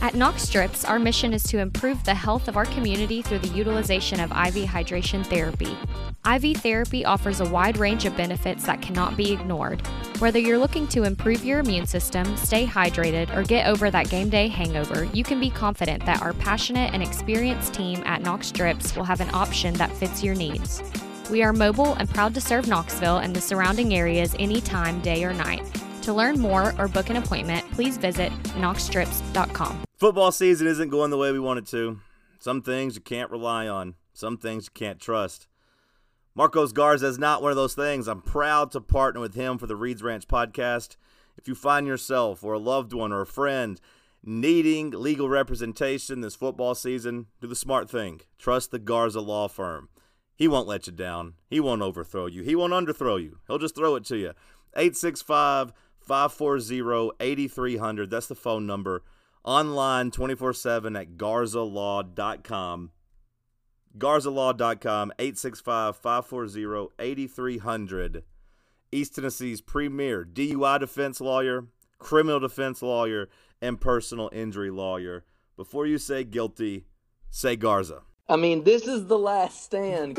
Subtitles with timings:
[0.00, 3.48] At Knox Drips, our mission is to improve the health of our community through the
[3.48, 5.76] utilization of IV hydration therapy.
[6.24, 9.84] IV therapy offers a wide range of benefits that cannot be ignored.
[10.20, 14.28] Whether you're looking to improve your immune system, stay hydrated, or get over that game
[14.28, 18.94] day hangover, you can be confident that our passionate and experienced team at Knox Drips
[18.94, 20.80] will have an option that fits your needs.
[21.28, 25.34] We are mobile and proud to serve Knoxville and the surrounding areas anytime, day or
[25.34, 25.64] night.
[26.02, 29.87] To learn more or book an appointment, please visit knoxdrips.com.
[29.98, 31.98] Football season isn't going the way we want it to.
[32.38, 35.48] Some things you can't rely on, some things you can't trust.
[36.36, 38.06] Marcos Garza is not one of those things.
[38.06, 40.94] I'm proud to partner with him for the Reed's Ranch podcast.
[41.36, 43.80] If you find yourself or a loved one or a friend
[44.22, 48.20] needing legal representation this football season, do the smart thing.
[48.38, 49.88] Trust the Garza Law Firm.
[50.36, 51.34] He won't let you down.
[51.50, 52.44] He won't overthrow you.
[52.44, 53.38] He won't underthrow you.
[53.48, 54.32] He'll just throw it to you.
[54.76, 58.10] 865 540 8300.
[58.10, 59.02] That's the phone number.
[59.44, 62.90] Online 24 7 at garzalaw.com.
[63.96, 68.22] Garzalaw.com, 865 540 8300.
[68.90, 71.66] East Tennessee's premier DUI defense lawyer,
[71.98, 73.28] criminal defense lawyer,
[73.60, 75.24] and personal injury lawyer.
[75.56, 76.86] Before you say guilty,
[77.30, 78.02] say Garza.
[78.28, 80.18] I mean, this is the last stand.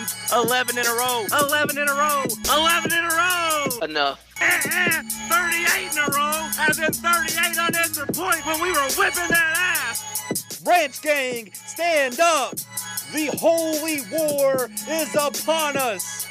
[0.33, 1.25] 11 in a row.
[1.39, 2.23] 11 in a row.
[2.51, 3.67] 11 in a row.
[3.83, 4.25] Enough.
[4.39, 6.49] Eh, eh, 38 in a row.
[6.59, 9.53] As in 38 on unanswered point when we were whipping that
[9.87, 10.61] ass.
[10.65, 12.55] Ranch Gang, stand up.
[13.13, 16.27] The holy war is upon us.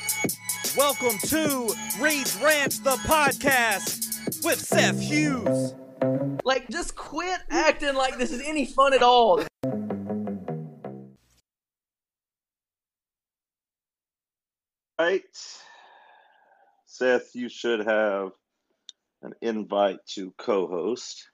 [0.77, 5.75] Welcome to Reed's Ranch, the podcast with Seth Hughes.
[6.45, 9.43] Like, just quit acting like this is any fun at all.
[15.01, 15.23] Right.
[16.87, 18.33] Seth, you should have
[19.23, 21.29] an invite to co host.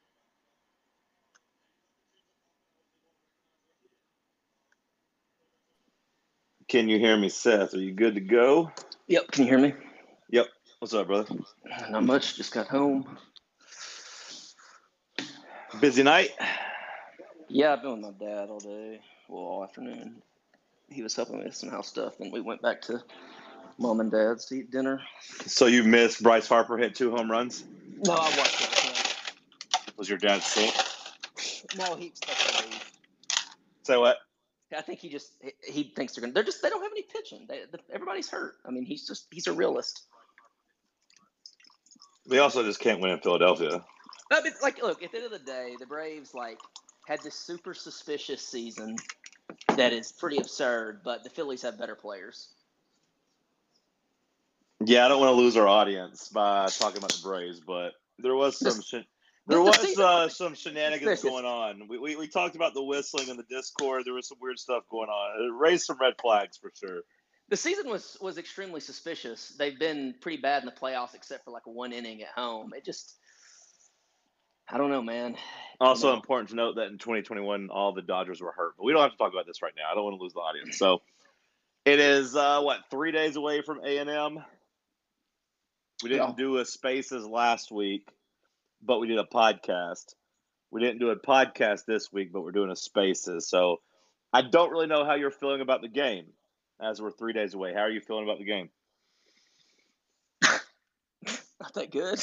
[6.68, 7.74] Can you hear me, Seth?
[7.74, 8.70] Are you good to go?
[9.06, 9.30] Yep.
[9.30, 9.74] Can you hear me?
[10.30, 10.46] Yep.
[10.80, 11.36] What's up, brother?
[11.90, 12.36] Not much.
[12.36, 13.18] Just got home.
[15.80, 16.30] Busy night?
[17.48, 19.00] Yeah, I've been with my dad all day.
[19.28, 20.22] Well, all afternoon.
[20.88, 23.02] He was helping me with some house stuff, and we went back to
[23.78, 25.00] mom and dad's to eat dinner.
[25.46, 27.64] So you missed Bryce Harper hit two home runs?
[28.04, 29.96] No, I watched it.
[29.96, 30.74] Was your dad sick?
[31.78, 32.80] No, he expected.
[33.82, 34.18] Say what?
[34.76, 36.32] I think he just he, he thinks they're gonna.
[36.32, 37.46] They're just they don't have any pitching.
[37.48, 38.56] They, the, everybody's hurt.
[38.66, 40.02] I mean, he's just he's a realist.
[42.28, 43.84] They also just can't win in Philadelphia.
[44.32, 46.58] I mean, like, look, at the end of the day, the Braves like
[47.06, 48.96] had this super suspicious season
[49.76, 52.48] that is pretty absurd, but the Phillies have better players.
[54.84, 58.34] Yeah, I don't want to lose our audience by talking about the Braves, but there
[58.34, 59.06] was some sh-
[59.46, 61.88] there was uh, some shenanigans going on.
[61.88, 64.04] We, we we talked about the whistling in the Discord.
[64.04, 65.44] There was some weird stuff going on.
[65.44, 67.02] It raised some red flags for sure.
[67.48, 69.54] The season was was extremely suspicious.
[69.56, 72.72] They've been pretty bad in the playoffs, except for like one inning at home.
[72.76, 73.14] It just,
[74.68, 75.36] I don't know, man.
[75.80, 78.74] Also know, important to note that in 2021, all the Dodgers were hurt.
[78.76, 79.84] But we don't have to talk about this right now.
[79.90, 80.76] I don't want to lose the audience.
[80.76, 81.02] So
[81.84, 84.44] it is uh, what three days away from A and M.
[86.02, 86.34] We didn't Yeah.
[86.36, 88.08] do a Spaces last week,
[88.82, 90.14] but we did a podcast.
[90.70, 93.48] We didn't do a podcast this week, but we're doing a Spaces.
[93.48, 93.80] So
[94.32, 96.26] I don't really know how you're feeling about the game
[96.80, 97.72] as we're three days away.
[97.72, 98.70] How are you feeling about the game?
[100.42, 102.20] not that good.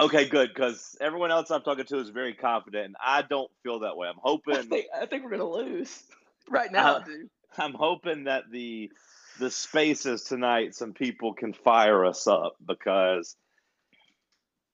[0.00, 3.80] Okay, good, because everyone else I'm talking to is very confident, and I don't feel
[3.80, 4.06] that way.
[4.08, 6.04] I'm I hoping think I think we're gonna lose
[6.48, 7.30] right now, Uh, dude.
[7.56, 8.90] I'm hoping that the
[9.38, 13.36] the spaces tonight, some people can fire us up because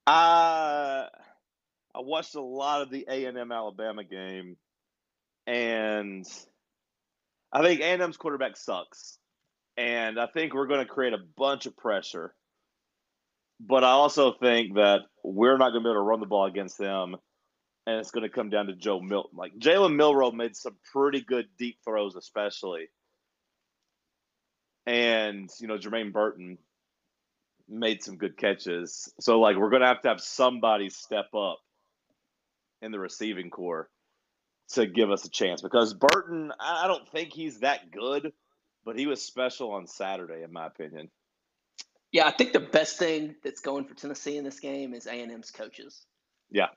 [0.07, 1.07] I
[1.95, 4.57] I watched a lot of the A and M Alabama game,
[5.47, 6.27] and
[7.53, 9.19] I think A and M's quarterback sucks,
[9.77, 12.35] and I think we're going to create a bunch of pressure.
[13.61, 16.47] But I also think that we're not going to be able to run the ball
[16.47, 17.15] against them,
[17.87, 19.39] and it's going to come down to Joe Milton.
[19.39, 22.89] Like Jalen Milroe made some pretty good deep throws, especially,
[24.87, 26.59] and you know Jermaine Burton
[27.69, 29.13] made some good catches.
[29.21, 31.59] So like we're going to have to have somebody step up
[32.83, 33.89] in the receiving corps
[34.73, 38.33] to give us a chance because Burton, I I don't think he's that good,
[38.85, 41.11] but he was special on Saturday, in my opinion.
[42.13, 45.13] Yeah, I think the best thing that's going for Tennessee in this game is A
[45.21, 46.07] and M's coaches.
[46.51, 46.69] Yeah.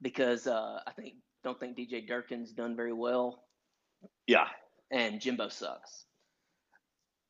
[0.00, 1.14] because uh, I think
[1.44, 3.44] don't think DJ Durkin's done very well,
[4.26, 4.46] Yeah.
[4.90, 6.05] and Jimbo sucks.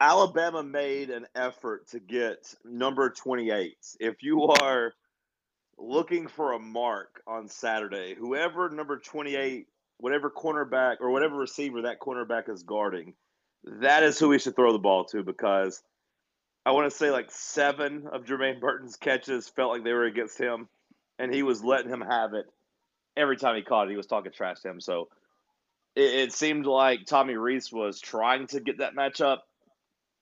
[0.01, 3.77] Alabama made an effort to get number 28.
[3.99, 4.93] If you are
[5.79, 9.67] looking for a mark on Saturday, whoever number 28,
[9.99, 13.15] whatever cornerback or whatever receiver that cornerback is guarding,
[13.65, 15.83] that is who we should throw the ball to because
[16.67, 20.37] I want to say like seven of Jermaine Burton's catches felt like they were against
[20.37, 20.69] him,
[21.19, 22.47] and he was letting him have it
[23.17, 23.91] every time he caught it.
[23.91, 24.81] He was talking trash to him.
[24.81, 25.09] So
[25.95, 29.39] it, it seemed like Tommy Rees was trying to get that matchup.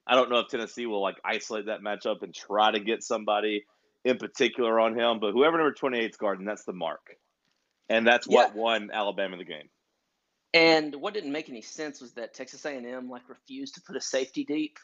[0.07, 3.65] I don't know if Tennessee will like isolate that matchup and try to get somebody
[4.05, 7.17] in particular on him, but whoever number 28 is guarding, that's the mark.
[7.89, 8.55] And that's what Yeah.
[8.55, 9.71] won Alabama the game.
[10.55, 14.01] And what didn't make any sense was that Texas A&M like refused to put a
[14.01, 14.79] safety deep.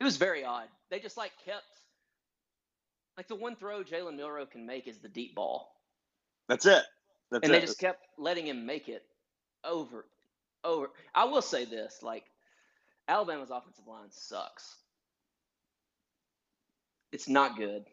[0.00, 0.68] It was very odd.
[0.90, 1.64] They just like kept
[3.16, 5.72] like the one throw Jalen Milroe can make is the deep ball,
[6.48, 6.84] That's it.
[7.30, 7.52] That's and it.
[7.52, 9.02] they just kept letting him make it
[9.64, 10.06] over,
[10.64, 10.90] over.
[11.14, 12.24] I will say this: like
[13.08, 14.76] Alabama's offensive line sucks.
[17.12, 17.84] It's not good.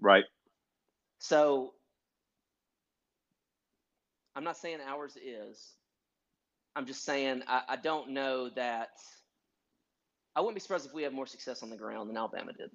[0.00, 0.24] right.
[1.18, 1.74] So
[4.34, 5.74] I'm not saying ours is.
[6.74, 8.88] I'm just saying I, I don't know that.
[10.34, 12.70] I wouldn't be surprised if we have more success on the ground than Alabama did.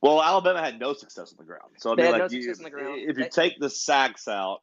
[0.00, 1.72] Well, Alabama had no success on the ground.
[1.78, 3.00] So I They mean, had no you, success on the ground.
[3.00, 4.60] if you They- take the sacks out,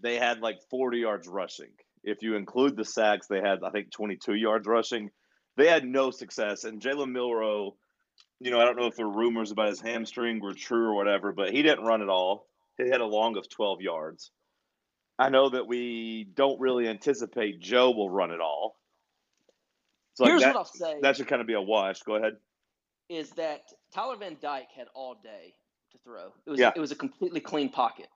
[0.00, 1.72] they had like 40 yards rushing.
[2.06, 5.10] If you include the sacks, they had I think 22 yards rushing.
[5.56, 6.64] They had no success.
[6.64, 7.76] And Jalen Milroe,
[8.40, 11.32] you know, I don't know if the rumors about his hamstring were true or whatever,
[11.32, 12.46] but he didn't run at all.
[12.78, 14.30] He had a long of 12 yards.
[15.18, 18.76] I know that we don't really anticipate Joe will run at all.
[20.14, 22.00] So like Here's that, what I'll say: that should kind of be a wash.
[22.02, 22.34] Go ahead.
[23.08, 23.62] is that
[23.94, 25.54] Tyler Van Dyke had all day
[25.92, 26.32] to throw.
[26.46, 26.72] It was Yeah.
[26.76, 28.08] it was a completely clean pocket.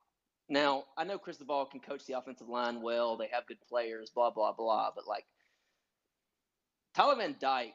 [0.50, 3.16] Now I know Chris Ball can coach the offensive line well.
[3.16, 4.10] They have good players.
[4.10, 4.90] Blah blah blah.
[4.94, 5.24] But like
[6.94, 7.74] Tyler Van Dyke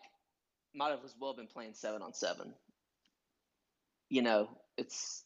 [0.75, 2.53] might have as well been playing seven on seven.
[4.09, 5.23] You know, it's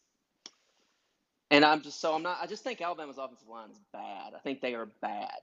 [1.50, 4.34] and I'm just so I'm not I just think Alabama's offensive line is bad.
[4.36, 5.40] I think they are bad.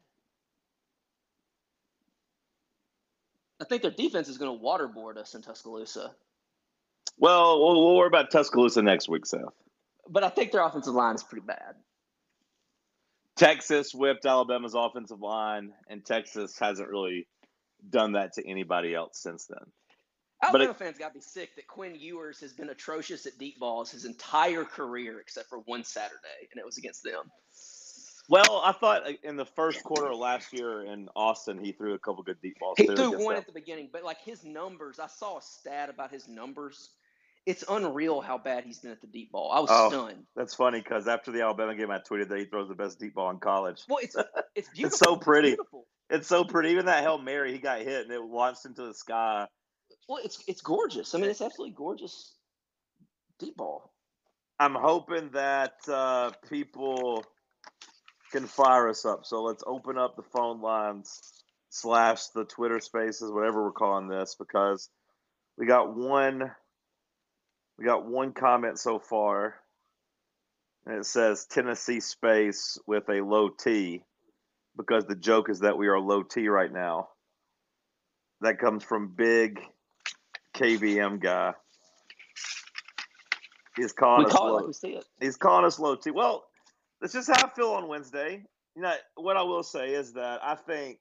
[3.60, 6.12] I think their defense is going to waterboard us in Tuscaloosa.
[7.18, 9.40] Well, we'll, we'll worry about Tuscaloosa next week, Seth.
[10.08, 11.74] But I think their offensive line is pretty bad.
[13.36, 17.26] Texas whipped Alabama's offensive line, and Texas hasn't really
[17.88, 19.72] done that to anybody else since then.
[20.40, 23.38] But Alabama it- fans got to be sick that Quinn Ewers has been atrocious at
[23.38, 27.30] deep balls his entire career, except for one Saturday, and it was against them.
[28.28, 31.94] Well, I thought uh, in the first quarter of last year in Austin, he threw
[31.94, 32.76] a couple good deep balls.
[32.76, 33.36] He too threw one them.
[33.36, 36.90] at the beginning, but like his numbers, I saw a stat about his numbers.
[37.46, 39.52] It's unreal how bad he's been at the deep ball.
[39.52, 39.88] I was Oh.
[39.88, 40.26] stunned.
[40.34, 43.14] That's funny because after the Alabama game, I tweeted that he throws the best deep
[43.14, 43.82] ball in college.
[43.88, 44.16] Well, it's
[44.56, 44.86] it's beautiful.
[44.86, 45.50] it's so pretty.
[45.50, 45.86] beautiful.
[46.10, 46.70] It's so pretty.
[46.70, 49.46] Even that hail mary, he got hit and it launched into the sky.
[50.08, 51.14] Well, it's it's gorgeous.
[51.14, 52.34] I mean, it's absolutely gorgeous
[53.38, 53.92] deep ball.
[54.58, 57.24] I'm hoping that uh, people
[58.32, 59.24] can fire us up.
[59.24, 64.34] So let's open up the phone lines slash the Twitter Spaces, whatever we're calling this,
[64.36, 64.88] because
[65.58, 66.50] we got one.
[67.78, 69.54] We got one comment so far,
[70.86, 74.02] and it says Tennessee space with a low T,
[74.76, 77.08] because the joke is that we are low T right now.
[78.40, 79.60] That comes from Big
[80.54, 81.52] KVM guy.
[83.76, 85.04] He's calling we us call it low like we see it.
[85.20, 86.10] he's calling us low T.
[86.10, 86.44] Well,
[87.00, 88.42] that's just how I feel on Wednesday.
[88.74, 90.98] You know, what I will say is that I think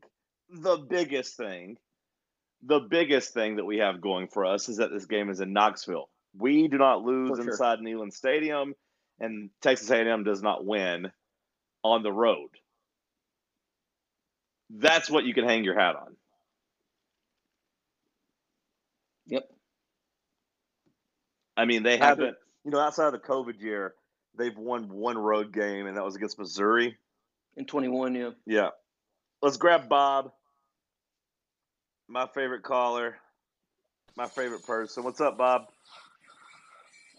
[0.50, 1.78] the biggest thing,
[2.62, 5.54] the biggest thing that we have going for us is that this game is in
[5.54, 6.10] Knoxville.
[6.38, 7.52] We do not lose For sure.
[7.52, 8.76] inside Neyland Stadium,
[9.20, 11.12] and Texas A&M does not win
[11.84, 12.50] on the road.
[14.70, 16.16] That's what you can hang your hat on.
[19.28, 19.50] Yep.
[21.56, 23.94] I mean, they haven't, you know, outside of the COVID year,
[24.38, 26.98] they've won one road game, and that was against Missouri.
[27.56, 28.30] In 21, yeah.
[28.46, 28.70] Yeah.
[29.42, 30.32] Let's grab Bob,
[32.08, 33.16] my favorite caller,
[34.18, 35.04] my favorite person.
[35.04, 35.68] What's up, Bob?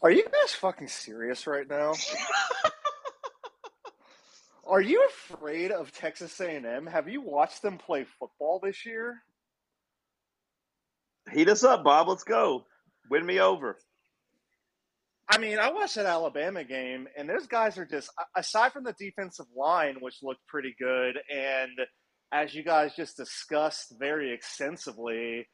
[0.02, 1.92] Are you guys fucking serious right now?
[4.66, 6.86] Are you afraid of Texas A&M?
[6.86, 9.22] Have you watched them play football this year?
[11.32, 12.08] Heat us up, Bob.
[12.08, 12.64] Let's go.
[13.10, 13.78] Win me over.
[15.28, 18.94] I mean, I watched that Alabama game, and those guys are just aside from the
[18.98, 21.72] defensive line, which looked pretty good, and
[22.32, 25.48] as you guys just discussed very extensively,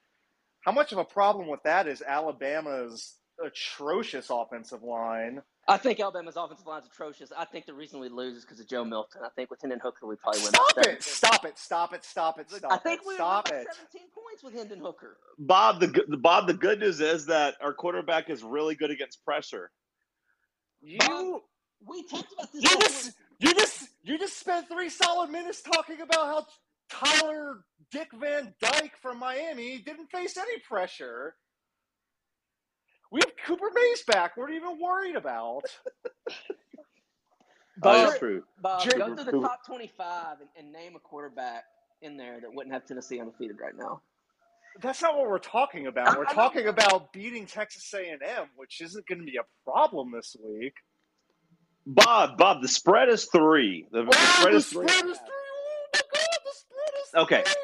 [0.64, 5.42] how much of a problem with that is Alabama's atrocious offensive line?
[5.68, 7.32] I think Alabama's offensive line is atrocious.
[7.36, 9.22] I think the reason we lose is because of Joe Milton.
[9.24, 10.52] I think with Hendon Hooker, we probably win.
[10.54, 11.02] Stop it!
[11.02, 11.58] Stop it!
[11.58, 12.04] Stop it!
[12.04, 12.50] Stop it!
[12.50, 13.06] Stop I think it!
[13.06, 13.66] we Stop it!
[13.92, 15.18] 17 points with Hendon Hooker.
[15.38, 19.24] Bob, the good- Bob, the good news is that our quarterback is really good against
[19.24, 19.70] pressure.
[20.80, 21.42] You
[21.86, 22.62] We talked about this.
[22.62, 23.14] you just week.
[23.40, 26.46] you just you just spent three solid minutes talking about how
[26.90, 31.36] Tyler Dick Van Dyke from Miami didn't face any pressure.
[33.12, 34.38] We have Cooper Mays back.
[34.38, 35.64] We're you even worried about?
[36.26, 36.34] That
[37.76, 38.42] Bob, oh, is true.
[38.60, 41.64] Bob, Jake- go through the top 25 and, and name a quarterback
[42.00, 44.00] in there that wouldn't have Tennessee undefeated right now.
[44.80, 46.16] That's not what we're talking about.
[46.16, 50.72] We're talking about beating Texas A&M, which isn't going to be a problem this week.
[51.86, 53.86] Bob, Bob, the spread is three.
[53.92, 54.86] The, the spread the is three.
[54.86, 55.04] is three.
[55.04, 57.42] Oh my god, the spread is Okay.
[57.44, 57.61] three.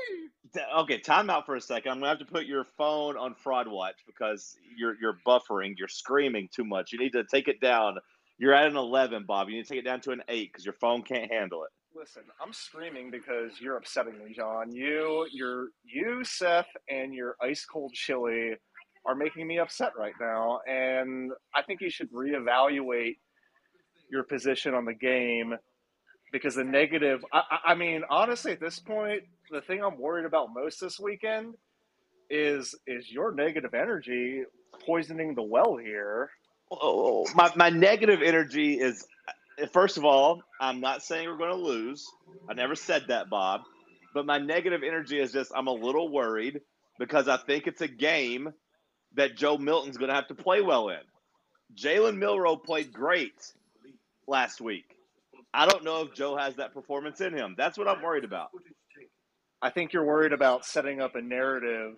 [0.79, 1.93] Okay, time out for a second.
[1.93, 5.75] I'm gonna have to put your phone on fraud watch because you're you're buffering.
[5.77, 6.93] You're screaming too much.
[6.93, 7.99] You need to take it down.
[8.39, 9.49] You're at an 11, Bob.
[9.49, 11.71] You need to take it down to an eight because your phone can't handle it.
[11.99, 14.71] Listen, I'm screaming because you're upsetting me, John.
[14.71, 18.53] You, your, you, Seth, and your ice cold chili
[19.05, 23.17] are making me upset right now, and I think you should reevaluate
[24.11, 25.55] your position on the game
[26.31, 27.25] because the negative.
[27.33, 31.55] I I mean, honestly, at this point, the thing I'm worried about most this weekend
[32.31, 34.43] is is your negative energy
[34.87, 36.31] poisoning the well here.
[36.71, 39.07] Oh, oh, oh my my negative energy is.
[39.73, 42.07] First of all, I'm not saying we're going to lose.
[42.49, 43.63] I never said that, Bob.
[44.15, 46.61] But my negative energy is just I'm a little worried
[46.99, 48.53] because I think it's a game
[49.15, 51.01] that Joe Milton's going to have to play well in.
[51.77, 53.35] Jalen Milroe played great
[54.27, 54.97] last week.
[55.55, 57.55] I don't know if Joe has that performance in him.
[57.57, 58.51] That's what I'm worried about.
[59.61, 61.95] I think you're worried about setting up a narrative,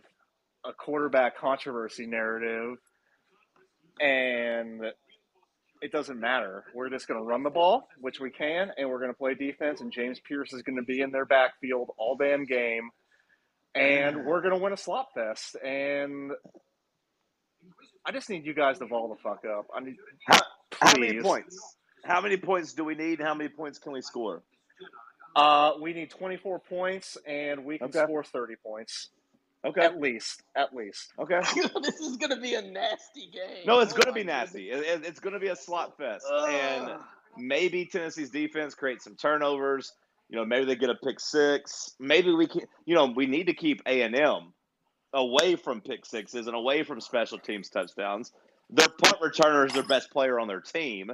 [0.65, 2.79] a quarterback controversy narrative,
[4.01, 4.83] and
[5.83, 6.65] it doesn't matter.
[6.75, 9.35] We're just going to run the ball, which we can, and we're going to play
[9.35, 12.91] defense, and James Pearce is going to be in their backfield all damn game,
[13.75, 14.25] and mm.
[14.25, 15.57] we're going to win a slop fest.
[15.63, 16.33] And
[18.07, 19.67] I just need you guys to ball the fuck up.
[19.75, 20.41] I need How,
[20.81, 21.77] how many points?
[22.05, 23.21] How many points do we need?
[23.21, 24.43] How many points can we score?
[25.37, 28.03] Uh, we need 24 points, and we can Okay.
[28.05, 29.09] score 30 points
[29.65, 29.83] Okay.
[29.83, 30.43] at least.
[30.57, 31.13] At least.
[31.19, 31.41] Okay.
[31.83, 33.65] this is going to be a nasty game.
[33.67, 34.71] No, it's Oh going to be nasty.
[34.71, 36.91] It, it- it's going to be a slot fest, goodness.
[36.91, 37.01] and
[37.37, 39.93] maybe Tennessee's defense creates some turnovers.
[40.29, 41.95] You know, maybe they get a pick six.
[41.99, 42.63] Maybe we can.
[42.87, 44.53] You know, we need to keep A and M
[45.13, 48.33] away from pick sixes and away from special teams touchdowns.
[48.71, 51.11] Their punt returner is their best player on their team.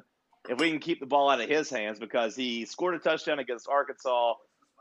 [0.49, 3.39] If we can keep the ball out of his hands, because he scored a touchdown
[3.39, 4.35] against Arkansas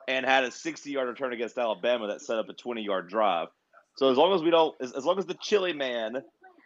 [0.08, 3.48] and had a 60-yard return against Alabama that set up a 20-yard drive.
[3.96, 6.22] So as long as we don't, as, as long as the chili man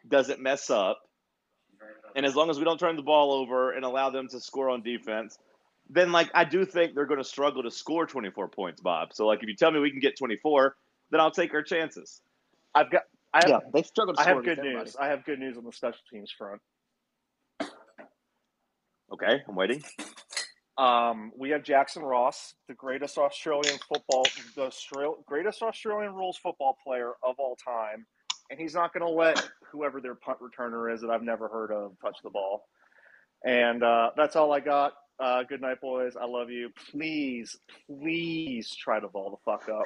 [0.08, 1.00] doesn't mess up,
[2.16, 4.70] and as long as we don't turn the ball over and allow them to score
[4.70, 5.38] on defense,
[5.90, 9.14] then like I do think they're going to struggle to score 24 points, Bob.
[9.14, 10.76] So like if you tell me we can get 24,
[11.12, 12.22] then I'll take our chances.
[12.74, 13.04] I've got.
[13.32, 14.96] I have, they struggled to I have good news.
[15.00, 16.62] I have good news on the special teams front.
[19.12, 19.84] Okay, I'm waiting.
[20.78, 24.26] Um, we have Jackson Ross, the greatest Australian football,
[24.56, 28.06] the Austral- greatest Australian rules football player of all time,
[28.50, 31.72] and he's not going to let whoever their punt returner is that I've never heard
[31.72, 32.68] of touch the ball.
[33.46, 34.94] And uh, that's all I got.
[35.20, 36.14] Uh, good night, boys.
[36.16, 36.70] I love you.
[36.92, 39.86] Please, please try to ball the fuck up.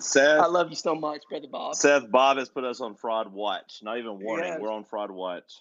[0.00, 1.74] Seth, I love you so much, brother Bob.
[1.76, 3.80] Seth, Bob has put us on fraud watch.
[3.82, 4.46] Not even warning.
[4.46, 4.58] Yes.
[4.60, 5.52] We're on fraud watch.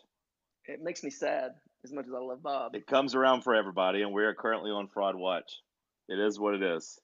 [0.66, 1.52] It makes me sad
[1.84, 2.76] as much as I love Bob.
[2.76, 5.60] It comes around for everybody, and we are currently on fraud watch.
[6.08, 7.00] It is what it is.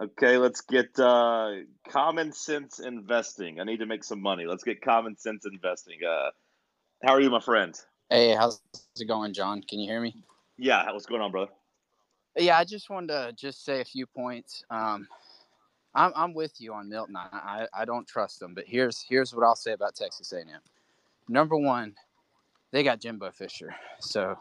[0.00, 1.50] Okay, let's get uh,
[1.88, 3.60] common sense investing.
[3.60, 4.46] I need to make some money.
[4.46, 5.98] Let's get common sense investing.
[6.08, 6.30] Uh,
[7.02, 7.78] how are you, my friend?
[8.08, 8.60] Hey, how's
[8.98, 9.62] it going, John?
[9.62, 10.14] Can you hear me?
[10.56, 11.52] Yeah, what's going on, brother?
[12.36, 14.64] Yeah, I just wanted to just say a few points.
[14.70, 15.08] Um,
[15.94, 17.16] I'm I'm with you on Milton.
[17.16, 17.28] I,
[17.74, 20.46] I I don't trust them, but here's here's what I'll say about Texas A&M.
[21.28, 21.94] Number one,
[22.72, 24.38] they got Jimbo Fisher, so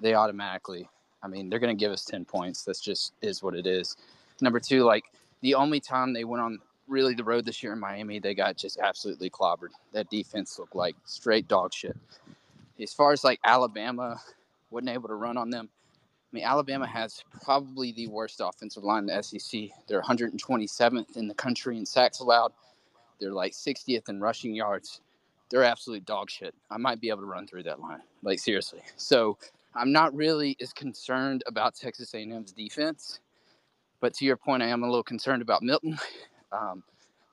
[0.00, 0.88] they automatically.
[1.22, 2.64] I mean, they're going to give us ten points.
[2.64, 3.96] That's just is what it is.
[4.40, 5.04] Number two, like
[5.40, 8.56] the only time they went on really the road this year in Miami, they got
[8.56, 9.70] just absolutely clobbered.
[9.92, 11.96] That defense looked like straight dog shit.
[12.80, 14.20] As far as like Alabama,
[14.70, 15.68] wasn't able to run on them.
[16.32, 19.70] I mean, Alabama has probably the worst offensive line in the SEC.
[19.86, 22.52] They're 127th in the country in sacks allowed.
[23.18, 25.00] They're like 60th in rushing yards.
[25.50, 26.54] They're absolute dog shit.
[26.70, 28.80] I might be able to run through that line, like seriously.
[28.96, 29.38] So
[29.74, 33.20] I'm not really as concerned about Texas A&M's defense,
[34.00, 35.98] but to your point, I am a little concerned about Milton.
[36.50, 36.82] Um,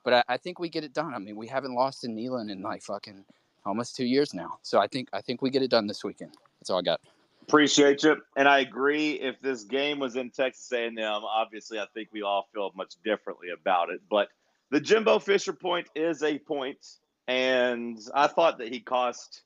[0.04, 1.14] but I, I, think we get it done.
[1.14, 3.24] I mean, we haven't lost in Neyland in like fucking
[3.66, 6.34] almost two years now, so I think I think we get it done this weekend.
[6.60, 7.00] That's all I got.
[7.44, 9.12] Appreciate you, and I agree.
[9.22, 13.52] If this game was in Texas A&M, obviously, I think we all feel much differently
[13.52, 14.02] about it.
[14.10, 14.28] But
[14.70, 19.42] the Jimbo Fisher point is a point, and I thought that he cost.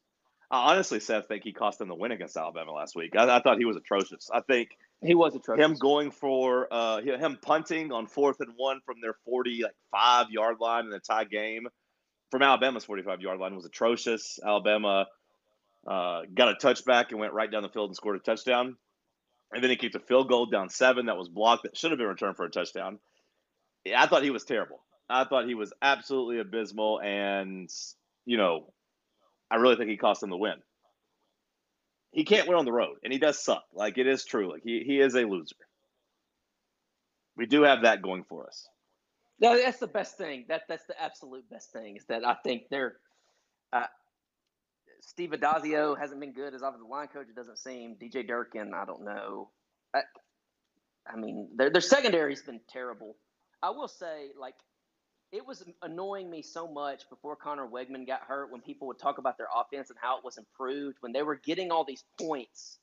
[0.52, 3.16] I honestly, Seth, think he cost them the win against Alabama last week.
[3.16, 4.30] I, I thought he was atrocious.
[4.34, 4.70] I think
[5.02, 5.64] he was atrocious.
[5.64, 10.32] Him going for uh, him punting on fourth and one from their forty like five
[10.32, 11.68] yard line in the tie game
[12.32, 14.40] from Alabama's forty five yard line was atrocious.
[14.44, 15.08] Alabama
[15.88, 18.76] uh, got a touchback and went right down the field and scored a touchdown.
[19.52, 21.98] And then he kicked a field goal down seven that was blocked that should have
[21.98, 23.00] been returned for a touchdown.
[23.96, 24.82] I thought he was terrible.
[25.10, 27.70] I thought he was absolutely abysmal, and
[28.26, 28.72] you know,
[29.50, 30.62] I really think he cost them the win
[32.12, 33.64] he can't win on the road, and he does suck.
[33.74, 34.52] Like it is true.
[34.52, 35.56] Like he he is a loser.
[37.36, 38.68] We do have that going for us.
[39.40, 40.46] No, that's the best thing.
[40.50, 42.96] That that's the absolute best thing is that I think they're.
[43.72, 43.86] Uh,
[45.02, 47.28] Steve Addazio hasn't been good as offensive line coach.
[47.30, 47.96] It doesn't seem.
[47.96, 49.50] DJ Durkin, I don't know.
[49.94, 50.02] I,
[51.08, 53.16] I mean, their their secondary's been terrible.
[53.62, 54.56] I will say, like
[55.32, 59.18] it was annoying me so much before Conner Weigman got hurt when people would talk
[59.18, 62.80] about their offense and how it was improved when they were getting all these points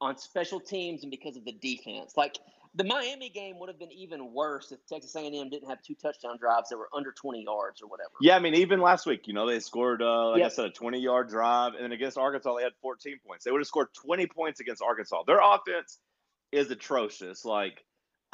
[0.00, 2.14] on special teams and because of the defense.
[2.16, 2.38] Like
[2.74, 6.38] the Miami game would have been even worse if Texas A&M didn't have two touchdown
[6.38, 8.10] drives that were under 20 yards or whatever.
[8.20, 10.46] Yeah, I mean even last week, you know, they scored uh, like yep.
[10.46, 13.44] I said a 20-yard drive and then against Arkansas they had 14 points.
[13.44, 15.22] They would have scored 20 points against Arkansas.
[15.26, 15.98] Their offense
[16.50, 17.44] is atrocious.
[17.44, 17.84] Like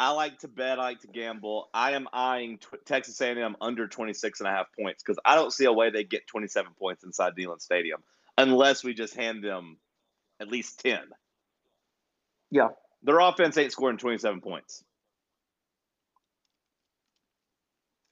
[0.00, 0.78] I like to bet.
[0.78, 1.69] I like to gamble.
[1.75, 5.52] I am eyeing t- Texas A&M under 26 and a half points because I don't
[5.52, 8.02] see a way they get 27 points inside Neyland Stadium
[8.38, 9.76] unless we just hand them
[10.40, 11.00] at least 10.
[12.50, 12.69] Yeah.
[13.02, 14.83] Their offense ain't scoring 27 points.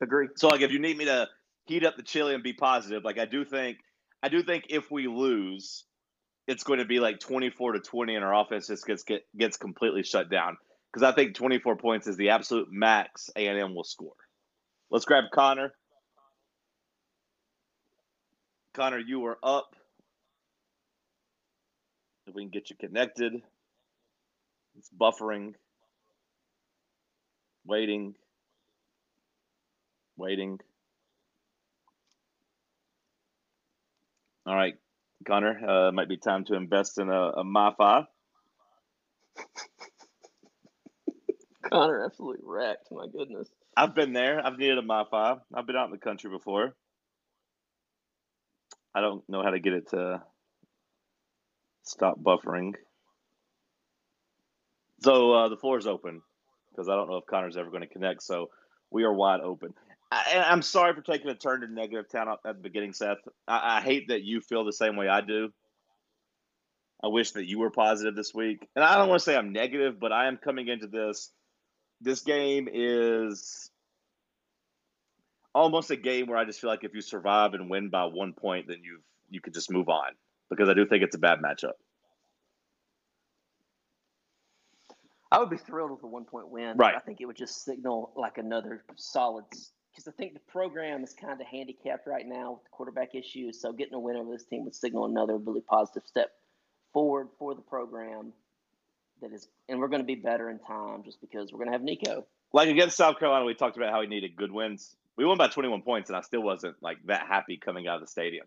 [0.03, 0.29] Agree.
[0.37, 1.27] So like if you need me to
[1.65, 3.79] heat up the chili and be positive, like I do think
[4.23, 5.85] I do think if we lose,
[6.47, 9.57] it's going to be like 24 to 20 and our offense just gets get, gets
[9.57, 10.59] completely shut down
[10.93, 14.15] because I think 24 points is the absolute max A&M will score.
[14.91, 15.73] Let's grab Connor.
[18.75, 19.75] Connor, you are up.
[22.27, 23.35] If we can get you connected.
[24.79, 25.55] It's buffering.
[27.67, 28.15] Waiting.
[30.17, 30.59] Waiting.
[34.47, 34.75] All right,
[35.27, 38.09] Connor, uh, might be time to invest in a, a.
[41.71, 42.91] Connor absolutely wrecked.
[42.91, 43.49] My goodness.
[43.77, 44.45] I've been there.
[44.45, 45.41] I've needed a MiFi.
[45.55, 46.75] I've been out in the country before.
[48.95, 50.23] I don't know how to get it to
[51.85, 52.75] stop buffering.
[55.03, 56.23] So uh, the floor is open
[56.71, 58.23] because I don't know if Connor's ever going to connect.
[58.23, 58.51] So
[58.91, 59.75] we are wide open.
[60.11, 63.19] I, am sorry for taking a turn to negative town at the beginning, Seth.
[63.47, 65.53] I, I hate that you feel the same way I do.
[67.03, 68.67] I wish that you were positive this week.
[68.75, 71.31] And I don't want to say I'm negative, but I am coming into this
[72.01, 73.71] this game is
[75.55, 78.33] almost a game where I just feel like if you survive and win by one
[78.33, 80.13] point, then you've you could just move on
[80.51, 81.73] because I do think it's a bad matchup.
[85.31, 86.77] I would be thrilled with a one point win.
[86.77, 86.95] Right.
[86.95, 91.13] I think it would just signal like another solid because I think the program is
[91.13, 93.61] kind of handicapped right now with the quarterback issues.
[93.61, 96.31] So getting a win over this team would signal another really positive step
[96.93, 98.33] forward for the program
[99.21, 101.73] that is, and we're going to be better in time just because we're going to
[101.73, 102.27] have Nico.
[102.53, 104.97] Like against South Carolina, we talked about how we needed good wins.
[105.17, 108.01] We won by 21 points, and I still wasn't like that happy coming out of
[108.03, 108.47] the stadium.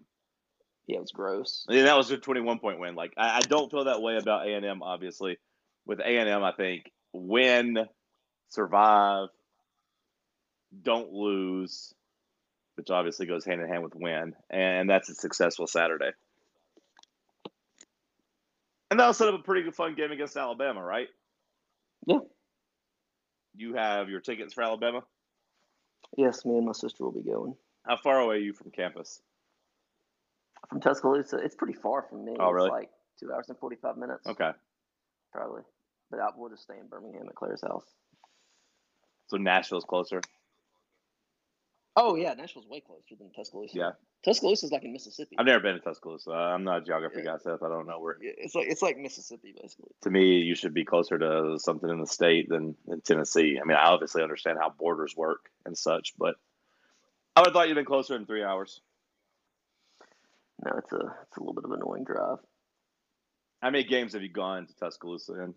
[0.87, 1.65] Yeah, it was gross.
[1.69, 2.95] And that was a 21 point win.
[2.95, 4.81] Like I, I don't feel that way about A and M.
[4.81, 5.37] Obviously,
[5.85, 7.85] with A and M, I think win,
[8.49, 9.29] survive,
[10.81, 11.93] don't lose,
[12.75, 16.11] which obviously goes hand in hand with win, and that's a successful Saturday.
[18.91, 21.07] And that'll set up a pretty good fun game against Alabama, right?
[22.05, 22.19] Yeah.
[23.55, 25.01] You have your tickets for Alabama?
[26.17, 27.55] Yes, me and my sister will be going.
[27.87, 29.21] How far away are you from campus?
[30.69, 32.35] From Tuscaloosa, it's pretty far from me.
[32.39, 32.67] Oh, really?
[32.67, 34.27] It's like two hours and forty-five minutes.
[34.27, 34.51] Okay.
[35.33, 35.63] Probably,
[36.11, 37.85] but I will just stay in Birmingham at Claire's house.
[39.27, 40.21] So Nashville's closer.
[41.95, 43.77] Oh yeah, Nashville's way closer than Tuscaloosa.
[43.77, 43.91] Yeah.
[44.23, 45.35] Tuscaloosa is like in Mississippi.
[45.37, 46.31] I've never been to Tuscaloosa.
[46.31, 47.31] I'm not a geography yeah.
[47.31, 47.63] guy, Seth.
[47.63, 48.17] I don't know where.
[48.21, 49.91] It's like it's like Mississippi, basically.
[50.03, 53.59] To me, you should be closer to something in the state than, than Tennessee.
[53.61, 56.35] I mean, I obviously understand how borders work and such, but
[57.35, 58.81] I would have thought you'd been closer in three hours.
[60.63, 62.37] No, it's a it's a little bit of an annoying drive.
[63.61, 65.53] How many games have you gone to Tuscaloosa in?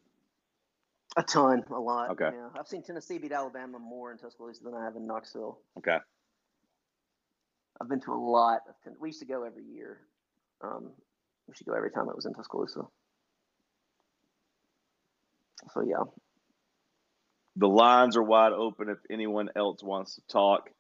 [1.17, 2.11] A ton, a lot.
[2.11, 2.31] Okay.
[2.33, 5.59] Yeah, I've seen Tennessee beat Alabama more in Tuscaloosa than I have in Knoxville.
[5.79, 5.99] Okay.
[7.81, 8.75] I've been to a lot of.
[8.85, 9.99] Ten- we used to go every year.
[10.63, 10.85] Um,
[11.47, 12.83] we used to go every time it was in Tuscaloosa.
[15.73, 16.05] So yeah,
[17.57, 20.71] The lines are wide open if anyone else wants to talk.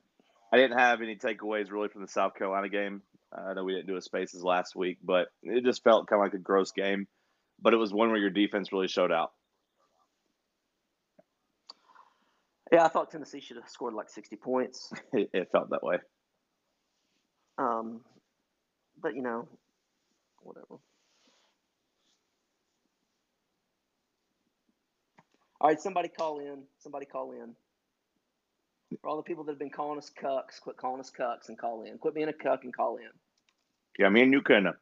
[0.53, 3.03] I didn't have any takeaways really from the South Carolina game.
[3.33, 6.27] I know we didn't do a spaces last week, but it just felt kind of
[6.27, 7.09] like a gross game.
[7.61, 9.33] But it was one where your defense really showed out.
[12.73, 12.85] yeah.
[12.85, 14.93] I thought Tennessee should have scored like sixty points.
[15.13, 15.99] It, it felt that way.
[17.59, 18.01] Um,
[19.01, 19.49] but you know,
[20.43, 20.79] whatever.
[25.61, 26.64] All right, somebody call in.
[26.79, 27.55] Somebody call in.
[29.01, 31.59] For all the people that have been calling us cucks, quit calling us cucks and
[31.59, 31.99] call in.
[31.99, 33.09] Quit being a cuck and call in.
[33.99, 34.73] Yeah, me and you can, uh,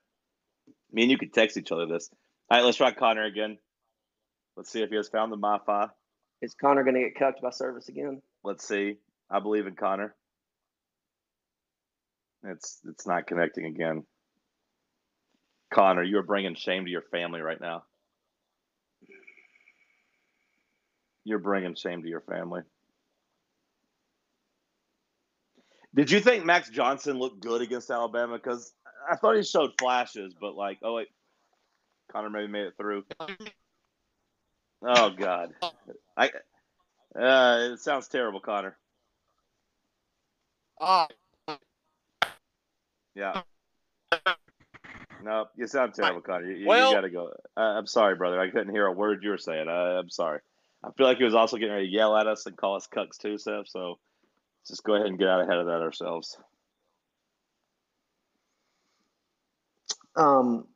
[0.90, 2.11] me and you could text each other this.
[2.50, 3.58] All right, let's try Connor again.
[4.56, 5.88] Let's see if he has found the MiFi.
[6.42, 8.20] Is Connor going to get cucked by service again?
[8.42, 8.96] Let's see.
[9.30, 10.14] I believe in Connor.
[12.44, 14.05] It's it's not connecting again.
[15.72, 17.85] Connor, you are bringing shame to your family right now.
[21.24, 22.62] You're bringing shame to your family.
[25.94, 28.37] Did you think Max Johnson looked good against Alabama?
[28.37, 28.72] Because
[29.11, 31.09] I thought he showed flashes, but like, oh wait,
[32.11, 33.05] Connor maybe made it through.
[34.85, 35.55] Oh God,
[36.16, 36.31] I.
[37.14, 38.76] Uh, it sounds terrible, Connor.
[40.81, 41.07] Ah,
[43.14, 43.42] Yeah.
[45.25, 46.51] No, you sound terrible, Connor.
[46.51, 47.33] You, you- Well- you gotta go.
[47.57, 48.40] Uh, I'm sorry, brother.
[48.40, 49.68] I couldn't hear a word you were saying.
[49.68, 50.40] Uh, I'm sorry.
[50.83, 52.88] I feel like he was also getting ready to yell at us and call us
[52.92, 53.68] cucks too, Seth.
[53.68, 54.01] So
[54.66, 56.37] just go ahead and get out ahead of that ourselves.
[60.16, 60.66] Um,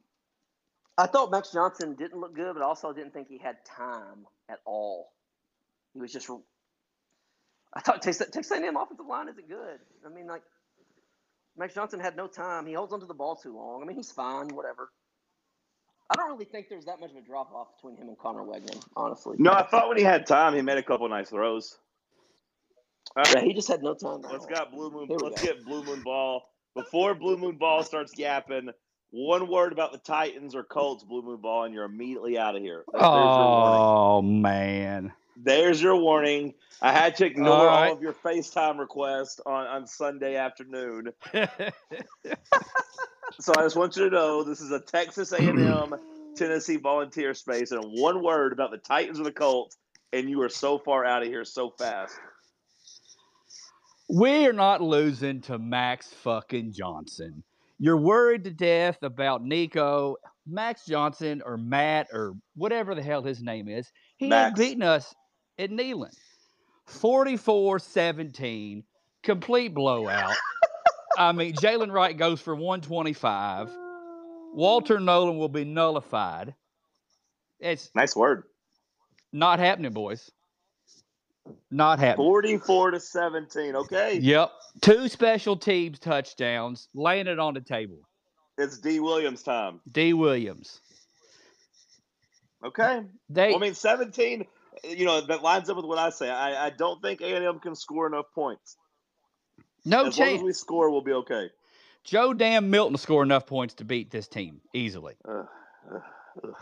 [0.96, 4.60] I thought Max Johnson didn't look good, but also didn't think he had time at
[4.64, 5.12] all.
[5.94, 6.30] He was just.
[7.74, 9.78] I thought Texas, Texas A&M offensive line isn't good.
[10.04, 10.42] I mean, like
[11.58, 12.66] Max Johnson had no time.
[12.66, 13.82] He holds onto the ball too long.
[13.82, 14.90] I mean, he's fine, whatever.
[16.10, 18.42] I don't really think there's that much of a drop off between him and Conner
[18.42, 19.36] Weigman, honestly.
[19.40, 21.76] No, I thought when he had time, he made a couple nice throws.
[23.16, 24.20] All right, Yeah, he just had no time.
[24.22, 24.50] let's all.
[24.50, 25.08] got Blue Moon.
[25.08, 25.46] Here Let's go.
[25.48, 26.42] get Blue Moon Ball
[26.76, 28.70] before Blue Moon Ball starts yapping.
[29.10, 32.62] One word about the Titans or Colts, Blue Moon Ball, and you're immediately out of
[32.62, 32.84] here.
[32.92, 33.04] There's.
[33.04, 35.12] Oh man.
[35.36, 36.54] There's your warning.
[36.80, 37.92] I had to ignore All all, right.
[37.92, 41.12] of your FaceTime requests on, on Sunday afternoon.
[43.40, 45.94] So I just want you to know this is a Texas A&M
[46.36, 49.76] Tennessee volunteer space, and one word about the Titans or the Colts,
[50.12, 52.14] and you are so far out of here so fast.
[54.08, 57.42] we are not losing to Max fucking Johnson.
[57.78, 63.42] You're worried to death about Nico, Max Johnson, or Matt, or whatever the hell his
[63.42, 63.90] name is.
[64.16, 64.48] He Max.
[64.48, 65.14] ain't beating us
[65.58, 66.14] at Neyland.
[66.86, 68.84] 44 17,
[69.22, 70.34] complete blowout.
[71.18, 73.70] I mean, Jaylen Wright goes for 125.
[74.54, 76.54] Walter Nolen will be nullified.
[77.58, 78.44] It's Nice word.
[79.32, 80.30] not happening, boys.
[81.70, 82.26] Not happening.
[82.26, 83.76] 44 to 17.
[83.76, 84.18] Okay.
[84.20, 84.52] Yep.
[84.82, 87.98] Two special teams touchdowns, laying it on the table.
[88.58, 89.80] It's Dee Williams time.
[89.90, 90.80] Dee Williams.
[92.64, 93.02] Okay.
[93.28, 94.44] They Well, I mean, 17,
[94.84, 96.30] you know, that lines up with what I say.
[96.30, 98.76] I, I don't think A&M can score enough points.
[99.84, 101.50] no as long as we score, we'll be okay.
[102.04, 105.14] Joe Damn Milton will score enough points to beat this team easily.
[105.28, 105.46] Ugh,
[105.92, 106.02] ugh,
[106.44, 106.54] ugh.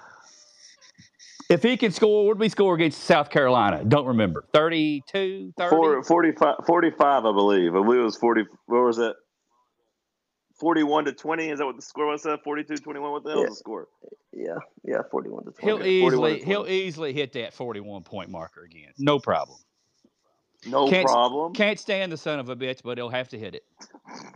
[1.51, 3.85] If he can score, what did we score against South Carolina?
[3.85, 4.47] Don't remember.
[4.55, 5.71] 32, 30?
[5.71, 7.75] Four, 45, 45, I believe.
[7.75, 8.45] I believe it was 40.
[8.67, 9.15] What was it?
[10.65, 11.51] 41 to 20.
[11.51, 12.23] Is that what the score was?
[12.23, 13.11] That 42 21.
[13.13, 13.45] What the hell Yeah.
[13.49, 13.89] was the score?
[14.33, 15.67] Yeah, yeah, 41 to 20.
[15.67, 18.91] He'll easily to he'll easily hit that 41 point marker again.
[18.99, 19.59] No problem.
[20.67, 21.53] No Can't- problem.
[21.53, 23.65] Can't stand the son of a bitch, but he'll have to hit it.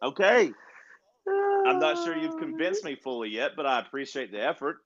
[0.00, 0.52] Okay.
[1.66, 4.76] I'm not sure you've uh, convinced me fully yet, but I appreciate the effort.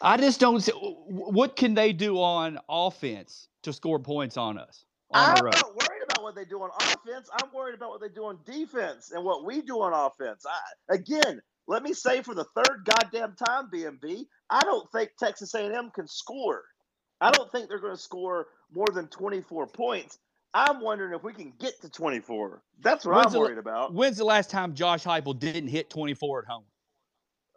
[0.00, 4.84] I just don't see what can they do on offense to score points on us
[5.10, 5.54] on I'm the road.
[5.56, 5.99] not worried about
[6.30, 7.28] what they do on offense.
[7.32, 10.44] I'm worried about what they do on defense and what we do on offense.
[10.46, 15.54] I, again, let me say for the third goddamn time, BMB, I don't think Texas
[15.54, 16.62] A&M can score.
[17.20, 20.18] I don't think they're going to score more than 24 points.
[20.54, 22.62] I'm wondering if we can get to 24.
[22.80, 23.92] That's what When's I'm the- worried about.
[23.92, 26.64] When's the last time Josh Heupel didn't hit 24 at home?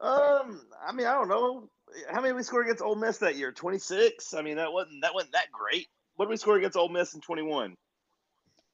[0.01, 1.69] Um, I mean, I don't know.
[2.11, 3.51] How many we score against Ole Miss that year?
[3.51, 4.33] 26.
[4.33, 5.87] I mean, that wasn't that wasn't that great.
[6.15, 7.75] What did we score against Ole Miss in 21?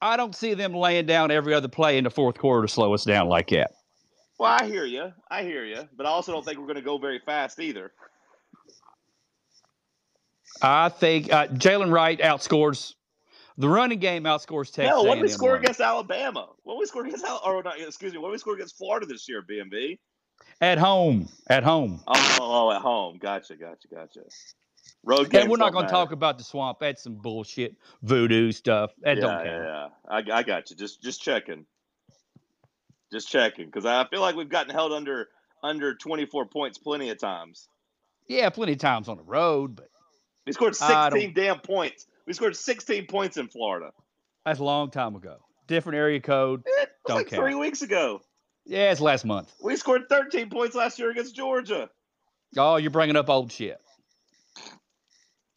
[0.02, 2.94] I don't see them laying down every other play in the fourth quarter to slow
[2.94, 3.72] us down like that.
[4.38, 5.12] Well, I hear you.
[5.30, 5.88] I hear you.
[5.96, 7.92] But I also don't think we're going to go very fast either.
[10.62, 12.94] I think uh, Jaylen Wright outscores
[13.58, 14.86] the running game outscores Texas.
[14.86, 15.66] Hell, what did we score running.
[15.66, 16.48] against Alabama?
[16.64, 18.78] What did we score against Al- or not, excuse me, what did we score against
[18.78, 20.00] Florida this year, BMB?
[20.62, 21.28] at home?
[21.48, 22.02] At home.
[22.08, 23.18] Oh, oh, at home.
[23.18, 24.22] Gotcha, gotcha, gotcha.
[25.04, 26.80] Road games And we're not going to talk about the swamp.
[26.80, 28.92] That's some bullshit voodoo stuff.
[29.02, 29.46] That yeah, don't count.
[29.46, 30.34] yeah, yeah.
[30.36, 30.76] I, I got you.
[30.76, 31.66] Just just checking.
[33.12, 35.30] Just checking because I feel like we've gotten held under
[35.64, 37.68] under 24 points plenty of times.
[38.28, 39.90] Yeah, plenty of times on the road, but
[40.46, 42.06] We scored 16 damn points.
[42.28, 43.92] We scored 16 points in Florida.
[44.46, 45.38] that's a long time ago.
[45.68, 46.62] Different area code.
[46.68, 47.42] Eh, it was Don't like count.
[47.42, 48.22] three weeks ago.
[48.66, 49.52] Yeah, it's last month.
[49.64, 51.90] We scored 13 points last year against Georgia.
[52.56, 53.82] Oh, you're bringing up old shit.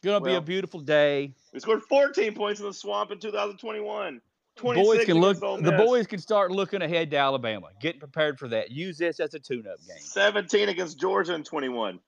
[0.03, 1.33] Gonna be a beautiful day.
[1.53, 4.19] We scored 14 points in the swamp in 2021.
[4.55, 5.39] 26 Boys can look.
[5.39, 7.67] The boys can start looking ahead to Alabama.
[7.81, 8.69] Getting prepared for that.
[8.69, 9.97] Use this as a tune-up game.
[9.99, 11.99] 17 against Georgia in 21.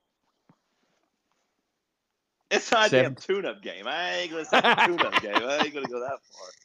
[2.52, 3.88] It's not a Seven- damn tune-up game.
[3.88, 5.36] I ain't gonna say a tune-up game.
[5.36, 6.48] I ain't gonna go that far.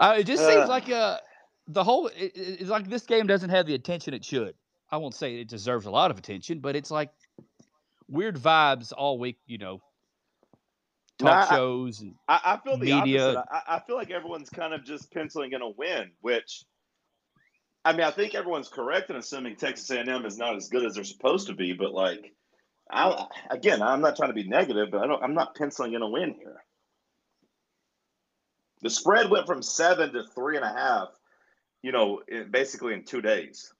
[0.00, 0.68] Uh, it just seems Uh.
[0.68, 1.18] like uh,
[1.66, 2.06] the whole.
[2.06, 4.54] It- it's like this game doesn't have the attention it should.
[4.92, 7.10] I won't say it deserves a lot of attention, but it's like
[8.08, 9.38] weird vibes all week.
[9.46, 9.80] You know,
[11.18, 13.38] talk I- shows and I, I feel the Media.
[13.38, 13.44] opposite.
[13.52, 16.64] I, I feel like everyone's kind of just penciling in a win, which
[17.84, 20.94] I mean, I think everyone's correct in assuming Texas A&M is not as good as
[20.94, 21.72] they're supposed to be.
[21.72, 22.34] But like,
[22.90, 25.22] I again, I'm not trying to be negative, but I don't.
[25.22, 26.62] I'm not penciling in a win here.
[28.82, 31.08] The spread went from seven to three and a half.
[31.82, 33.72] You know, in, basically in two days.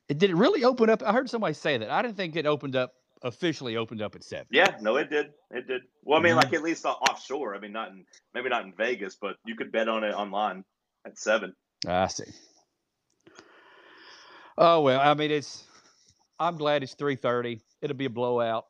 [0.17, 1.03] did it really open up.
[1.03, 1.89] I heard somebody say that.
[1.89, 2.93] I didn't think it opened up
[3.23, 3.77] officially.
[3.77, 4.47] Opened up at seven.
[4.51, 5.33] Yeah, no, it did.
[5.51, 5.83] It did.
[6.03, 6.43] Well, I mean, Mhm.
[6.43, 7.55] like at least offshore.
[7.55, 10.63] I mean, not in maybe not in Vegas, but you could bet on it online
[11.05, 11.55] at seven.
[11.87, 12.25] I see.
[14.57, 15.63] Oh well, I mean it's.
[16.39, 17.61] I'm glad it's three thirty.
[17.81, 18.65] It'll be a blowout.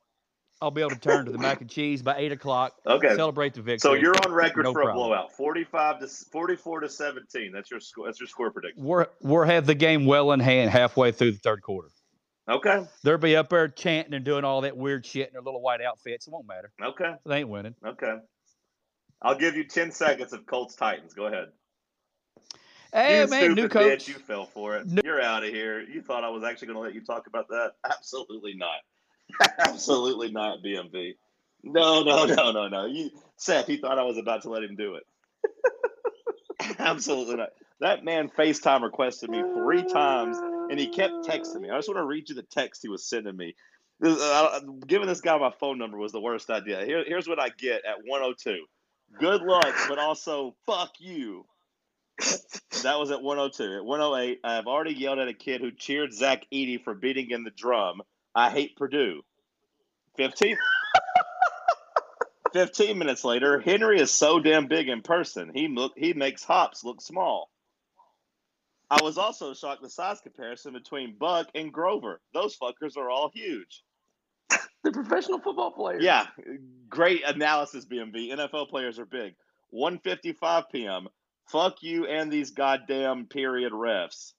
[0.61, 2.75] I'll be able to turn to the mac and cheese by eight o'clock.
[2.85, 3.15] Okay.
[3.15, 3.79] Celebrate the victory.
[3.79, 7.51] So you're on record No for a blowout, forty-five to forty-four to seventeen.
[7.51, 8.05] That's your score.
[8.05, 8.83] That's your score prediction.
[8.83, 11.89] We're we're have the game well in hand halfway through the third quarter.
[12.47, 12.85] Okay.
[13.03, 15.81] They'll be up there chanting and doing all that weird shit in their little white
[15.81, 16.27] outfits.
[16.27, 16.71] It won't matter.
[16.81, 17.13] Okay.
[17.25, 17.75] They ain't winning.
[17.85, 18.17] Okay.
[19.21, 21.13] I'll give you ten seconds of Colts Titans.
[21.13, 21.47] Go ahead.
[22.93, 24.07] Hey you man, new bitch, coach.
[24.09, 24.85] you fell for it.
[24.85, 25.79] New- You're out of here.
[25.81, 27.71] You thought I was actually going to let you talk about that?
[27.89, 28.79] Absolutely not.
[29.59, 31.15] Absolutely not, BMV.
[31.63, 32.85] No, no, no, no, no.
[32.85, 35.03] You, Seth, he thought I was about to let him do it.
[36.79, 37.49] Absolutely not.
[37.79, 41.69] That man FaceTime requested me three times, and he kept texting me.
[41.69, 43.55] I just want to read you the text he was sending me.
[43.99, 46.85] This, uh, giving this guy my phone number was the worst idea.
[46.85, 48.65] Here, here's what I get at 102.
[49.19, 51.45] Good luck, but also fuck you.
[52.83, 53.77] That was at 102.
[53.77, 57.31] At 108, I have already yelled at a kid who cheered Zach Eady for beating
[57.31, 58.01] in the drum.
[58.33, 59.21] I hate Purdue.
[60.17, 60.57] 15.
[62.53, 65.51] 15 minutes later, Henry is so damn big in person.
[65.53, 67.49] He look he makes hops look small.
[68.89, 72.19] I was also shocked the size comparison between Buck and Grover.
[72.33, 73.83] Those fuckers are all huge.
[74.83, 76.03] The professional football players.
[76.03, 76.25] Yeah,
[76.89, 78.31] great analysis, BMV.
[78.31, 79.35] NFL players are big.
[79.71, 81.07] 1:55 p.m.
[81.45, 84.33] Fuck you and these goddamn period refs.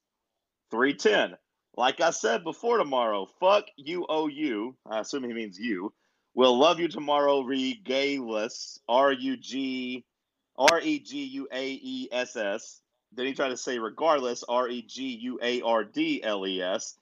[0.72, 1.37] 310.
[1.76, 4.76] Like I said before tomorrow, fuck you OU.
[4.87, 5.92] I assume he means you.
[6.35, 8.78] We'll love you tomorrow regardless.
[8.88, 10.04] R U G
[10.56, 12.80] R E G U A E S S.
[13.14, 16.62] Then he tried to say regardless, R E G U A R D L E
[16.62, 16.96] S.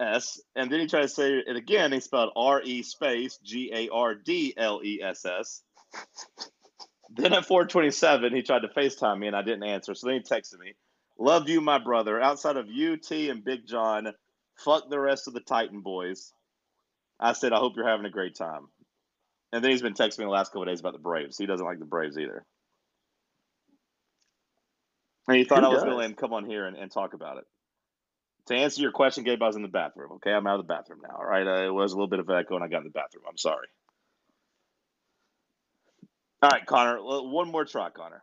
[0.00, 1.92] S, and then he tried to say it again.
[1.92, 5.62] He spelled R E space G A R D L E S S.
[7.10, 9.94] Then at 427, he tried to FaceTime me and I didn't answer.
[9.94, 10.74] So then he texted me,
[11.18, 12.20] Love you, my brother.
[12.20, 14.12] Outside of UT and Big John,
[14.56, 16.32] fuck the rest of the Titan boys.
[17.20, 18.68] I said, I hope you're having a great time.
[19.52, 21.38] And then he's been texting me the last couple of days about the Braves.
[21.38, 22.44] He doesn't like the Braves either.
[25.28, 27.38] And he thought Who I was going to come on here and, and talk about
[27.38, 27.44] it.
[28.46, 30.12] To answer your question, Gabe, I was in the bathroom.
[30.14, 31.16] Okay, I'm out of the bathroom now.
[31.18, 32.90] All right, uh, it was a little bit of echo, and I got in the
[32.90, 33.24] bathroom.
[33.28, 33.68] I'm sorry.
[36.42, 38.22] All right, Connor, one more try, Connor.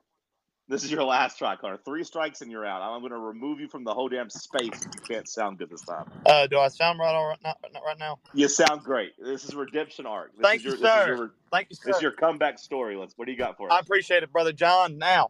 [0.68, 1.78] This is your last try, Connor.
[1.78, 2.82] Three strikes and you're out.
[2.82, 5.70] I'm going to remove you from the whole damn space if you can't sound good
[5.70, 6.06] this time.
[6.26, 7.54] Uh, do I sound right all right now?
[7.86, 8.18] Right now?
[8.34, 9.14] You sound great.
[9.24, 10.36] This is redemption arc.
[10.36, 11.08] This Thank is your, you, This sir.
[11.08, 12.96] your, Thank you, this is your comeback story.
[12.96, 13.14] Let's.
[13.16, 13.76] What do you got for us?
[13.76, 14.98] I appreciate it, brother John.
[14.98, 15.30] Now,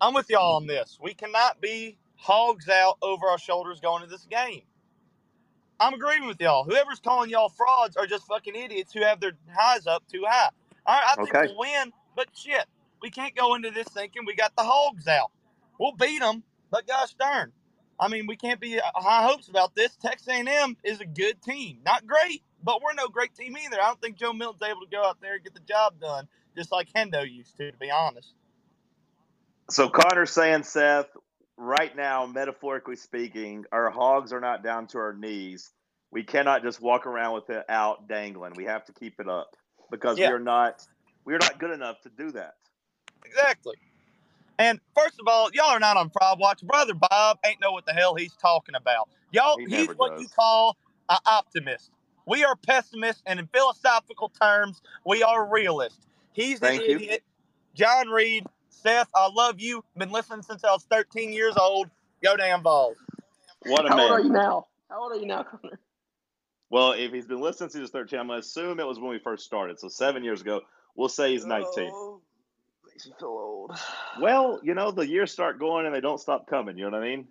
[0.00, 0.98] I'm with y'all on this.
[1.00, 4.62] We cannot be hogs out over our shoulders going to this game.
[5.78, 6.64] I'm agreeing with y'all.
[6.64, 10.48] Whoever's calling y'all frauds are just fucking idiots who have their highs up too high.
[10.86, 11.46] All right, I think Okay.
[11.46, 12.64] we'll win, but shit,
[13.02, 15.30] we can't go into this thinking we got the Hogs out.
[15.78, 17.52] We'll beat them, but gosh darn,
[17.98, 19.96] I mean, we can't be uh, high hopes about this.
[19.96, 23.80] Texas A&M is a good team, not great, but we're no great team either.
[23.80, 26.28] I don't think Joe Milton's able to go out there and get the job done,
[26.56, 28.32] just like Hendo used to, to be honest.
[29.70, 31.06] So Connor's saying, Seth,
[31.56, 35.70] right now, metaphorically speaking, our hogs are not down to our knees.
[36.10, 38.52] We cannot just walk around with it out dangling.
[38.54, 39.56] We have to keep it up
[39.90, 40.28] because Yeah.
[40.28, 40.86] we are not
[41.24, 42.54] we are not good enough to do that.
[43.24, 43.76] Exactly.
[44.58, 46.62] And first of all, y'all are not on Fraud Watch.
[46.62, 49.08] Brother Bob ain't know what the hell he's talking about.
[49.30, 50.22] Y'all, He he's what does.
[50.22, 50.76] you call
[51.08, 51.90] an optimist.
[52.26, 56.06] We are pessimists, and in philosophical terms, we are realists.
[56.32, 56.96] He's an Thank you.
[56.96, 57.24] idiot.
[57.74, 59.82] John Reed, Seth, I love you.
[59.96, 61.90] Been listening since I was 13 years old.
[62.22, 62.96] Go damn Vols.
[63.66, 63.98] What a man.
[63.98, 64.66] How old are you now?
[64.88, 65.78] How old are you now, Connor?
[66.70, 68.98] Well, if he's been listening since he was 13, I'm going to assume it was
[68.98, 69.78] when we first started.
[69.78, 70.62] So seven years ago.
[70.94, 71.90] We'll say he's 19.
[71.92, 72.20] Oh,
[72.92, 73.72] makes me feel old.
[74.20, 76.76] Well, you know, the years start going and they don't stop coming.
[76.76, 77.28] You know what I mean?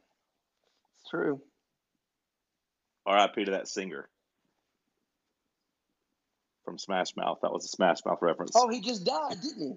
[0.96, 1.40] It's true.
[3.06, 3.46] R.I.P.
[3.46, 4.10] to that singer
[6.66, 7.38] from Smash Mouth.
[7.44, 8.54] That was a Smash Mouth reference.
[8.56, 9.74] Oh, he just died, didn't he?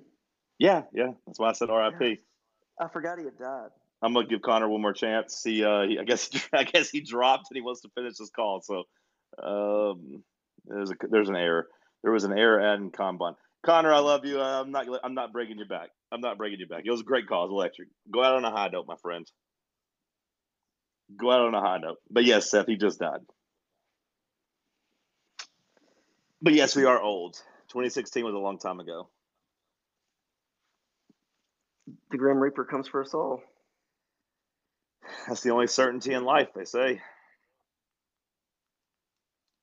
[0.58, 1.12] Yeah, yeah.
[1.26, 2.20] That's why I said R.I.P.
[2.80, 3.68] I forgot he had died.
[4.00, 5.34] I'm gonna give Connor one more chance.
[5.34, 8.30] See, uh, he, I guess I guess he dropped and he wants to finish his
[8.30, 8.62] call.
[8.62, 8.84] So,
[9.42, 10.22] um,
[10.64, 11.68] there's a there's an error.
[12.02, 13.34] There was an error adding combine.
[13.64, 14.40] Connor, I love you.
[14.40, 15.90] I'm not I'm not breaking you back.
[16.12, 16.82] I'm not breaking you back.
[16.84, 17.88] It was a great was electric.
[18.10, 19.32] Go out on a high note, my friends.
[21.16, 21.98] Go out on a high note.
[22.10, 23.20] But yes, Seth, he just died.
[26.42, 27.34] But yes, we are old.
[27.68, 29.08] 2016 was a long time ago.
[32.10, 33.42] The Grim Reaper comes for us all.
[35.26, 37.00] That's the only certainty in life, they say.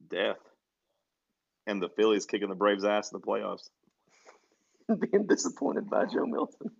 [0.09, 0.37] Death.
[1.67, 3.69] And the Phillies kicking the Braves' ass in the playoffs.
[5.11, 6.71] Being disappointed by Joe Milton.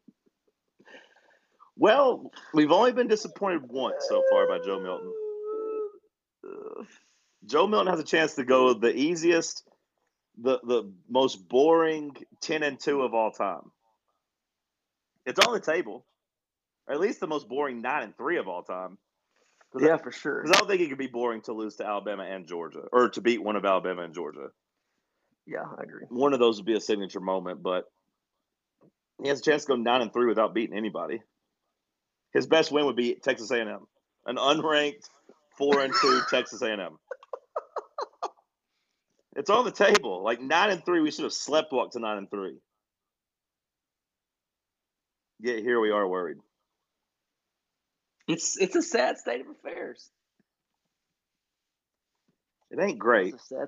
[1.77, 5.13] Well, we've only been disappointed once so far by Joe Milton.
[7.45, 9.63] Joe Milton has a chance to go the easiest,
[10.37, 13.71] the the most boring ten and two of all time.
[15.25, 16.05] It's on the table.
[16.87, 18.97] Or at least the most boring nine and three of all time.
[19.79, 20.43] Yeah, I, for sure.
[20.43, 23.09] 'cause I don't think it could be boring to lose to Alabama and Georgia, or
[23.09, 24.49] to beat one of Alabama and Georgia.
[25.47, 26.05] Yeah, I agree.
[26.09, 27.85] One of those would be a signature moment, but
[29.21, 31.21] he has a chance to go nine and three without beating anybody.
[32.33, 33.87] His best win would be Texas A&M,
[34.25, 35.09] an unranked
[35.57, 36.97] four and two Texas A&M.
[39.35, 40.23] It's on the table.
[40.23, 42.57] Like nine and three, we should have slept walked to nine and three.
[45.39, 46.37] Yet here we are worried.
[48.27, 50.09] It's it's a sad state of affairs.
[52.69, 53.33] It ain't great.
[53.33, 53.67] It's a sad,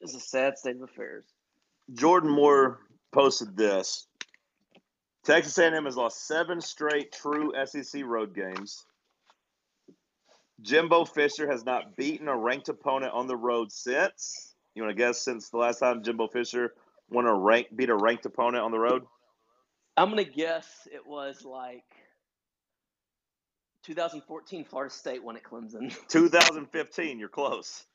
[0.00, 1.24] it's a sad state of affairs.
[1.92, 2.80] Jordan Moore
[3.12, 4.06] posted this.
[5.24, 8.84] Texas A&M has lost seven straight true SEC road games.
[10.62, 14.54] Jimbo Fisher has not beaten a ranked opponent on the road since.
[14.74, 16.74] You want to guess since the last time Jimbo Fisher
[17.08, 19.04] won a rank beat a ranked opponent on the road?
[19.96, 21.84] I'm gonna guess it was like
[23.84, 25.94] 2014 Florida State won at Clemson.
[26.08, 27.18] 2015.
[27.18, 27.86] You're close.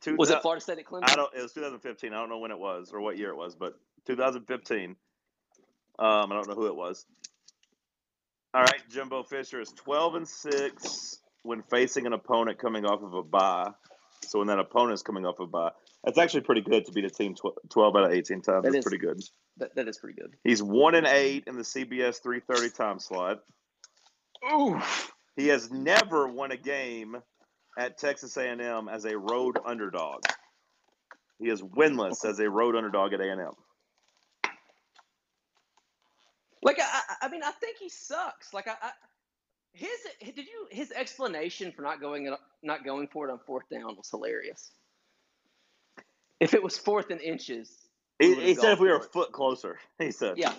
[0.00, 1.10] Two Was it Florida State at Clemson?
[1.10, 1.32] I don't.
[1.36, 2.12] It was 2015.
[2.12, 3.74] I don't know when it was or what year it was, but
[4.06, 4.96] 2015.
[5.98, 7.04] Um, I don't know who it was.
[8.54, 13.14] All right, Jimbo Fisher is 12 and six when facing an opponent coming off of
[13.14, 13.70] a bye.
[14.24, 15.70] So when that opponent is coming off a bye,
[16.04, 17.34] that's actually pretty good to beat a team
[17.70, 18.44] 12 out of 18 times.
[18.46, 19.20] That That's is- pretty good.
[19.58, 20.34] That, that is pretty good.
[20.44, 23.40] He's one and eight in the CBS 330 time slot.
[24.50, 25.12] Oof.
[25.36, 27.16] He has never won a game
[27.78, 30.22] at Texas A&M as a road underdog.
[31.38, 33.52] He is winless as a road underdog at A&M.
[36.62, 38.54] Like I, I- mean, I think he sucks.
[38.54, 38.90] Like I, I
[39.74, 39.90] his
[40.22, 44.08] did you his explanation for not going not going for it on fourth down was
[44.10, 44.70] hilarious.
[46.40, 47.78] If it was fourth and inches,
[48.18, 50.38] He, he said if we were a foot closer, he said.
[50.38, 50.52] Yeah.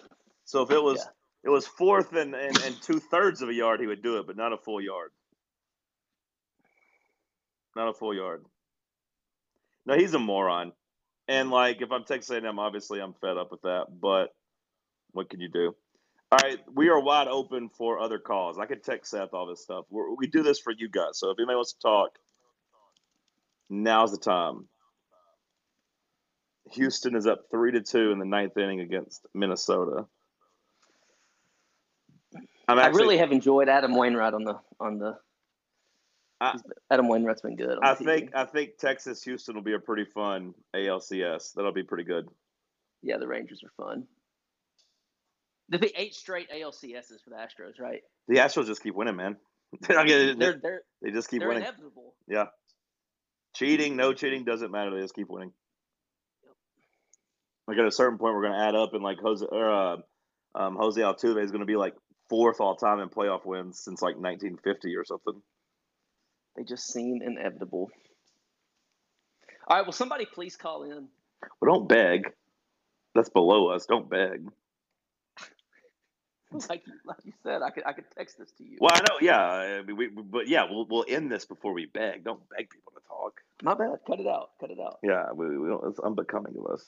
[0.46, 1.12] So if it was Yeah.
[1.46, 4.28] it was fourth and, and, and two thirds of a yard, he would do it,
[4.28, 5.12] but not a full yard.
[7.76, 8.46] Not a full yard.
[9.86, 10.72] No, he's a moron.
[11.28, 13.88] And like, if I'm Texas A&M, obviously I'm fed up with that.
[14.00, 14.34] But
[15.12, 15.76] what can you do?
[16.34, 18.58] All right, we are wide open for other calls.
[18.58, 19.86] I could text Seth all this stuff.
[19.92, 21.20] We're, we do this for you guys.
[21.20, 22.18] So if anybody wants to talk,
[23.70, 24.68] now's the time.
[26.72, 30.08] Houston is up three to two in the ninth inning against Minnesota.
[32.68, 35.20] I'm I really have enjoyed Adam Wainwright on the on the.
[36.42, 36.58] I-
[36.90, 37.78] Adam Wainwright's been good.
[37.84, 41.54] I think I think Texas Houston will be a pretty fun ALCS.
[41.54, 42.28] That'll be pretty good.
[43.04, 44.08] Yeah, the Rangers are fun.
[45.74, 48.02] There'll be eight straight ALCSs for the Astros, right?
[48.28, 49.38] The Astros just keep winning, man.
[49.82, 51.64] They're They're they're they just keep they're winning.
[51.64, 52.14] inevitable.
[52.28, 52.46] Yeah.
[53.56, 54.92] Cheating, no cheating doesn't matter.
[54.94, 55.52] They just keep winning.
[57.68, 59.96] Like at a certain point, we're going to add up, and like Jose or uh,
[60.54, 61.96] um, Jose Altuve is going to be like
[62.30, 65.42] fourth all time in playoff wins since like 1950 or something.
[66.56, 67.90] They just seem inevitable.
[69.68, 71.08] All right, will somebody please call in?
[71.60, 72.30] Well, don't beg.
[73.16, 73.88] That's below us.
[73.88, 74.46] Don't beg.
[76.70, 78.78] Like you, like you said, I could I could text this to you.
[78.80, 79.18] Well, I know.
[79.22, 82.24] Yeah, I mean, we, but yeah, we'll we'll end this before we beg.
[82.24, 83.42] Don't beg people to talk.
[83.62, 84.00] My bad.
[84.06, 84.52] Cut it out.
[84.60, 85.00] Cut it out.
[85.04, 85.84] Yeah, we, we don't.
[85.90, 86.86] It's unbecoming of us.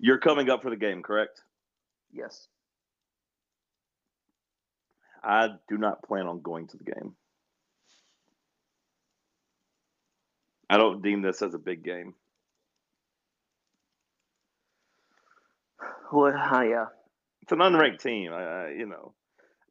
[0.00, 1.42] You're coming up for the game, correct?
[2.12, 2.46] Yes.
[5.22, 7.14] I do not plan on going to the game.
[10.70, 12.14] I don't deem this as a big game.
[16.12, 16.86] Well, uh, yeah.
[17.48, 18.30] It's an unranked team.
[18.30, 19.14] I, I, you know,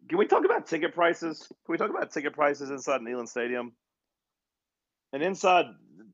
[0.09, 1.45] can we talk about ticket prices?
[1.47, 3.71] Can we talk about ticket prices inside Neyland Stadium
[5.13, 5.65] and inside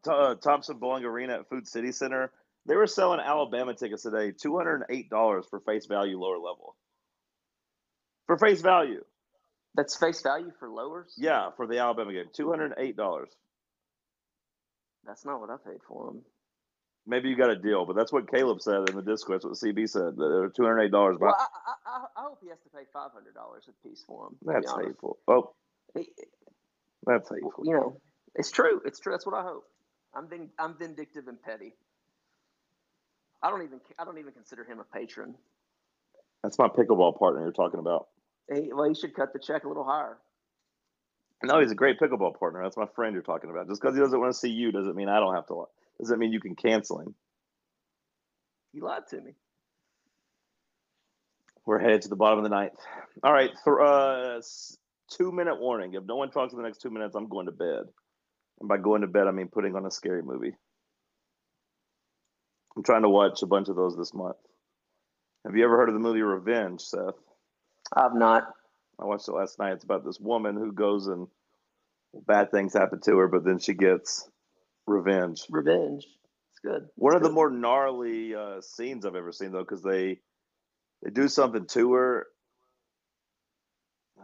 [0.06, 2.34] uh, Thompson Bowling Arena at Food City Center?
[2.66, 6.36] They were selling Alabama tickets today, two hundred and eight dollars for face value, lower
[6.38, 6.76] level.
[8.28, 9.06] For face value,
[9.74, 11.14] That's face value for lowers.
[11.18, 13.30] yeah, for the Alabama game, two hundred and eight dollars.
[15.06, 16.24] That's not what I paid for them.
[17.06, 19.42] Maybe you got a deal, but that's what Caleb said in the Discord.
[19.42, 20.16] That's what CB said.
[20.16, 21.18] That they were two hundred eight dollars.
[21.20, 24.04] Well, I, I, I, I hope he has to pay five hundred dollars a piece
[24.08, 24.38] for them.
[24.42, 25.18] That's hateful.
[25.28, 25.54] Oh,
[25.96, 27.64] that's hateful.
[27.66, 28.02] You know,
[28.36, 28.82] it's true.
[28.86, 29.12] It's true.
[29.12, 29.66] That's what I hope.
[30.16, 31.74] I'm vin- I'm vindictive and petty.
[33.42, 35.36] I don't even I don't even consider him a patron.
[36.42, 38.08] That's my pickleball partner you're talking about.
[38.54, 40.18] He, well, he should cut the check a little higher.
[41.44, 42.64] No, he's a great pickleball partner.
[42.64, 43.68] That's my friend you're talking about.
[43.68, 45.66] Just because he doesn't want to see you doesn't mean I don't have to.
[46.00, 47.16] Doesn't mean you can cancel him.
[48.74, 49.34] You lied to me.
[51.66, 52.74] We're headed to the bottom of the ninth.
[53.24, 54.42] All right, th- uh,
[55.16, 55.94] two minute warning.
[55.94, 57.84] If no one talks in the next two minutes, I'm going to bed.
[58.60, 60.54] And by going to bed, I mean putting on a scary movie.
[62.76, 64.36] I'm trying to watch a bunch of those this month.
[65.46, 67.16] Have you ever heard of the movie Revenge, Seth?
[67.96, 68.44] I've not.
[69.00, 69.74] I watched it last night.
[69.74, 71.28] It's about this woman who goes and
[72.28, 74.30] bad things happen to her, but then she gets
[74.88, 75.42] revenge.
[75.50, 76.06] Revenge.
[76.52, 76.88] It's good.
[76.96, 80.20] One It's of the more gnarly uh, scenes I've ever seen, though, because they
[81.04, 82.28] they do something to her.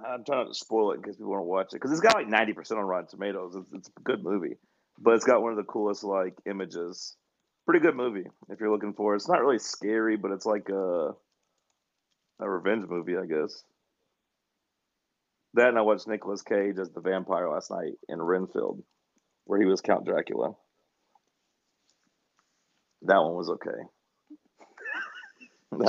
[0.06, 2.00] I'm trying not to spoil it in case people want to watch it because it's
[2.02, 3.56] got like 90 percent on Rotten Tomatoes.
[3.56, 4.56] It's, it's a good movie,
[5.00, 7.16] but it's got one of the coolest like images.
[7.66, 9.14] Pretty good movie if you're looking for.
[9.14, 9.18] it.
[9.18, 11.12] It's not really scary, but it's like a
[12.40, 13.64] a revenge movie, I guess.
[15.56, 18.82] That and I watched Nicolas Cage as the vampire last night in Renfield,
[19.50, 20.52] where he was Count Dracula.
[23.02, 23.82] That one was okay.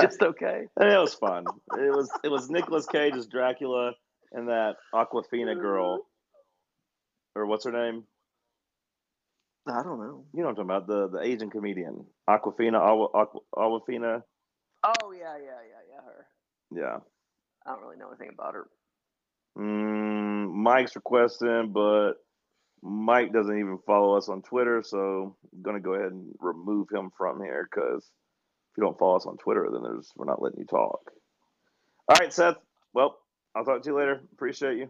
[0.01, 0.63] Just okay.
[0.79, 1.45] It was fun.
[1.77, 3.91] It was it was Nicolas Cage as Dracula
[4.31, 6.07] and that Aquafina girl,
[7.35, 8.03] or what's her name?
[9.67, 10.25] I don't know.
[10.33, 14.23] You know what I'm talking about the the Asian comedian Aquafina Awa, Aqua, Awafina.
[14.83, 16.01] Oh yeah, yeah, yeah, yeah.
[16.03, 16.25] Her.
[16.75, 16.97] Yeah.
[17.67, 18.67] I don't really know anything about her.
[19.55, 22.13] Mm, Mike's requesting, but
[22.83, 27.11] Mike doesn't even follow us on Twitter, so I'm gonna go ahead and remove him
[27.17, 30.59] from here because if you don't follow us on Twitter, then there's we're not letting
[30.59, 31.11] you talk.
[32.07, 32.57] All right, Seth.
[32.93, 33.17] Well,
[33.55, 34.21] I'll talk to you later.
[34.33, 34.89] Appreciate you.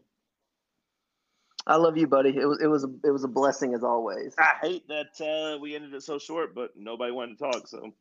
[1.68, 2.30] I love you, buddy.
[2.30, 4.34] It was it was a it was a blessing as always.
[4.40, 7.68] I hate that uh, we ended it so short, but nobody wanted to talk.
[7.68, 7.94] So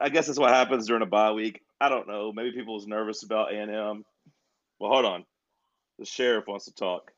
[0.00, 1.62] I guess that's what happens during a bye week.
[1.80, 2.32] I don't know.
[2.32, 4.04] Maybe people was nervous about A and M.
[4.78, 5.24] Well, hold on.
[5.98, 7.12] The sheriff wants to talk.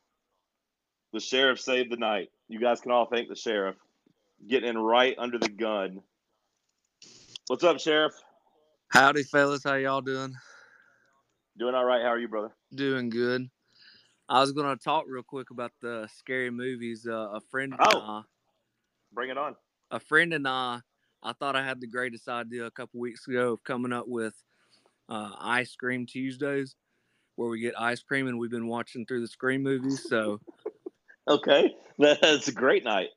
[1.12, 2.30] The sheriff saved the night.
[2.48, 3.76] You guys can all thank the sheriff
[4.48, 6.00] getting in right under the gun.
[7.48, 8.12] What's up, sheriff?
[8.88, 9.64] Howdy, fellas.
[9.64, 10.34] How y'all doing?
[11.58, 12.02] Doing all right.
[12.02, 12.52] How are you, brother?
[12.74, 13.48] Doing good.
[14.28, 17.06] I was gonna talk real quick about the scary movies.
[17.08, 17.98] Uh, a friend, and Oh.
[18.00, 18.22] I,
[19.12, 19.56] Bring it on.
[19.90, 20.78] a friend and I,
[21.20, 24.34] I thought I had the greatest idea a couple weeks ago of coming up with
[25.08, 26.76] uh, ice cream Tuesdays,
[27.34, 30.06] where we get ice cream, and we've been watching through the Scream movies.
[30.08, 30.40] So
[31.28, 33.10] Okay, that's a great night.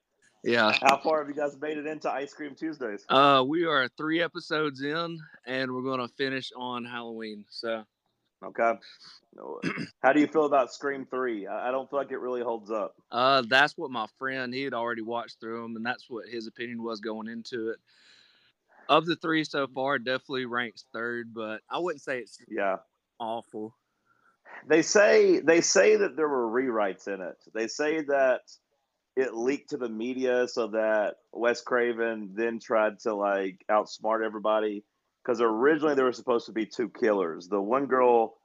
[0.44, 3.08] yeah, How far have you guys made it into Ice Cream Tuesdays?
[3.10, 7.46] uh, we are three episodes in, and we're gonna finish on Halloween.
[7.50, 7.86] So
[8.44, 8.74] Okay.
[10.04, 11.48] How do you feel about Scream Three?
[11.48, 12.96] I I don't feel like it really holds up.
[13.12, 16.48] Uh, that's what my friend he had already watched through them, and that's what his
[16.48, 17.80] opinion was going into it.
[18.90, 22.84] Of the three so far, definitely ranks third, but I wouldn't say it's Yeah.
[23.20, 23.76] awful.
[24.68, 27.38] They say they say that there were rewrites in it.
[27.54, 28.42] They say that
[29.16, 34.84] it leaked to the media so that Wes Craven then tried to like outsmart everybody
[35.24, 37.48] because originally there were supposed to be two killers.
[37.48, 38.38] The one girl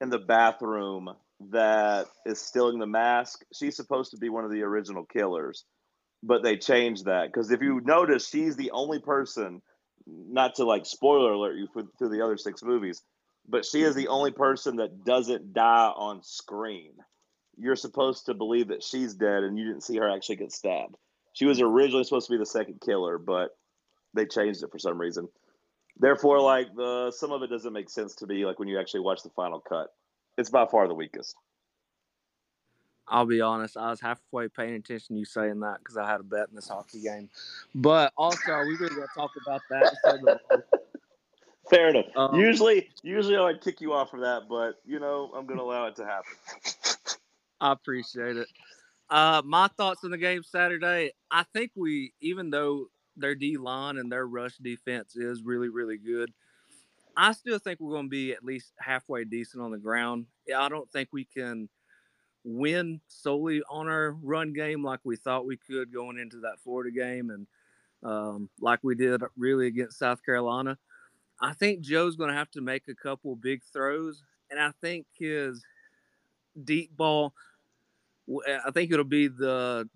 [0.00, 1.10] in the bathroom
[1.50, 5.64] that is stealing the mask, she's supposed to be one of the original killers,
[6.22, 9.62] but they changed that because if you notice, she's the only person.
[10.04, 13.02] Not to like spoiler alert you for, through the other six movies,
[13.48, 16.92] but she is the only person that doesn't die on screen.
[17.58, 20.96] You're supposed to believe that she's dead, and you didn't see her actually get stabbed.
[21.32, 23.56] She was originally supposed to be the second killer, but
[24.14, 25.28] they changed it for some reason.
[25.98, 28.46] Therefore, like the some of it doesn't make sense to me.
[28.46, 29.88] Like when you actually watch the final cut,
[30.38, 31.34] it's by far the weakest.
[33.08, 36.20] I'll be honest, I was halfway paying attention to you saying that because I had
[36.20, 37.28] a bet in this hockey game.
[37.74, 40.40] But also, we really got to talk about that.
[41.70, 42.06] Fair enough.
[42.16, 45.58] Um, usually, usually I would kick you off for that, but you know I'm going
[45.58, 46.32] to allow it to happen.
[47.60, 48.48] I appreciate it.
[49.08, 51.12] Uh, my thoughts on the game Saturday.
[51.30, 52.86] I think we, even though
[53.16, 56.32] their D line and their rush defense is really, really good,
[57.16, 60.26] I still think we're going to be at least halfway decent on the ground.
[60.54, 61.68] I don't think we can
[62.44, 66.90] win solely on our run game like we thought we could going into that Florida
[66.90, 67.46] game and
[68.02, 70.76] um, like we did really against South Carolina.
[71.42, 75.06] I think Joe's going to have to make a couple big throws, and I think
[75.18, 75.64] his
[76.64, 77.34] deep ball.
[78.64, 79.88] I think it'll be the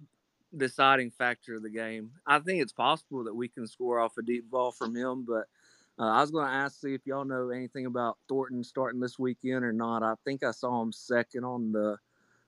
[0.54, 2.10] deciding factor of the game.
[2.26, 5.46] I think it's possible that we can score off a deep ball from him, but
[5.98, 9.18] uh, I was going to ask see if y'all know anything about Thornton starting this
[9.18, 10.02] weekend or not.
[10.02, 11.96] I think I saw him second on the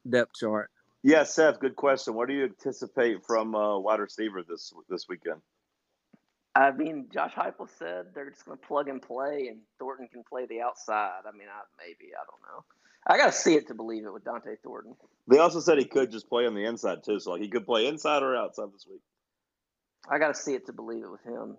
[0.09, 0.71] depth chart.
[1.03, 2.15] Yeah, Seth, good question.
[2.15, 5.41] What do you anticipate from uh, wide receiver this this weekend?
[6.55, 10.25] I mean, Josh Heupel said they're just going to plug and play, and Thornton can
[10.29, 11.21] play the outside.
[11.27, 12.65] I mean, I, maybe I don't know.
[13.07, 14.95] I got to see it to believe it with Dont'e Thornton.
[15.29, 17.65] They also said he could just play on the inside too, so like he could
[17.65, 19.01] play inside or outside this week.
[20.11, 21.57] I got to see it to believe it with him.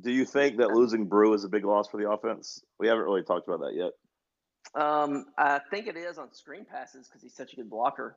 [0.00, 2.62] Do you think that losing Brew is a big loss for the offense?
[2.78, 3.92] We haven't really talked about that yet.
[4.80, 8.16] Um, I think it is on screen passes because he's such a good blocker.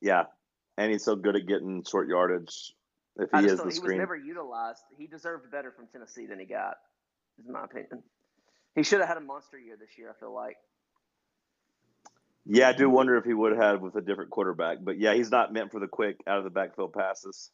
[0.00, 0.24] Yeah,
[0.76, 2.74] and he's so good at getting short yardage.
[3.16, 4.82] If I he just is the he was never utilized.
[4.98, 6.76] He deserved better from Tennessee than he got,
[7.38, 8.02] is my opinion.
[8.74, 10.10] He should have had a monster year this year.
[10.10, 10.56] I feel like.
[12.46, 14.78] yeah, I do wonder if he would have had with a different quarterback.
[14.82, 17.50] But yeah, he's not meant for the quick out of the backfield passes.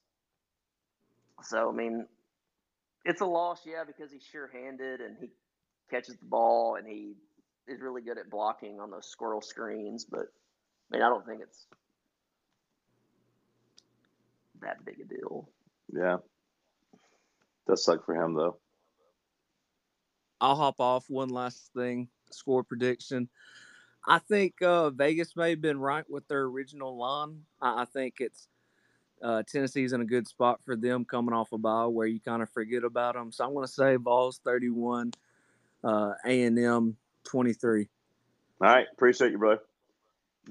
[1.43, 2.07] So I mean,
[3.05, 5.31] it's a loss, yeah, because he's sure-handed and he
[5.91, 7.15] catches the ball and he
[7.69, 10.05] is really good at blocking on those squirrel screens.
[10.05, 10.27] But
[10.93, 11.67] I mean, I don't think it's
[14.63, 15.49] that big a deal.
[15.93, 16.19] Yeah,
[17.67, 18.59] does suck for him though.
[20.41, 22.09] I'll hop off one last thing.
[22.31, 23.29] Score prediction.
[24.07, 27.43] I think uh, Vegas may have been right with their original line.
[27.61, 28.49] I, I think it's
[29.23, 32.43] uh, Tennessee's in a good spot for them coming off a bye where you kind
[32.43, 33.33] of forget about them.
[33.33, 35.13] So I'm going to say Vols 31,
[35.85, 37.89] uh, A&M 23.
[38.63, 39.59] All right, appreciate you, bro.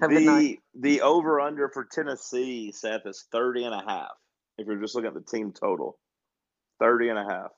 [0.01, 4.11] Have the the over under for Tennessee, Seth, is 30 and a half.
[4.57, 5.97] If you're just looking at the team total,
[6.79, 7.51] 30 and a half.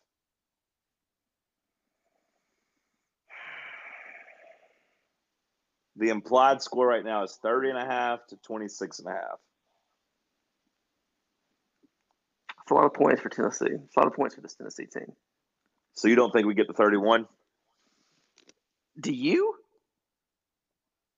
[5.97, 9.39] The implied score right now is 30 and a half to 26 and a half.
[12.61, 13.65] It's a lot of points for Tennessee.
[13.69, 15.11] It's a lot of points for this Tennessee team.
[15.93, 17.27] So you don't think we get to 31?
[18.99, 19.60] Do you?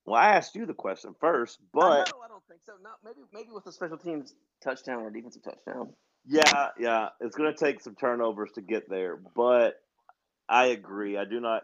[0.05, 2.73] Well, I asked you the question first, I, but know, I don't think so.
[2.83, 5.93] No, maybe maybe with a special teams touchdown or defensive touchdown.
[6.27, 9.17] yeah, yeah, it's going to take some turnovers to get there.
[9.35, 9.79] But
[10.49, 11.17] I agree.
[11.17, 11.63] I do not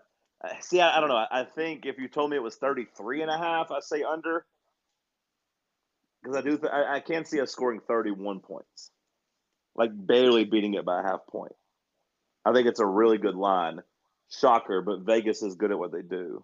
[0.61, 0.79] see.
[0.79, 1.17] I, I don't know.
[1.17, 4.03] I, I think if you told me it was 33 and a half, I'd say
[4.03, 4.45] under.
[6.21, 8.91] Because I do, th- I, I can see us scoring 31 points,
[9.75, 11.53] like barely beating it by a half point.
[12.43, 13.81] I think it's a really good line.
[14.29, 16.43] Shocker, but Vegas is good at what they do.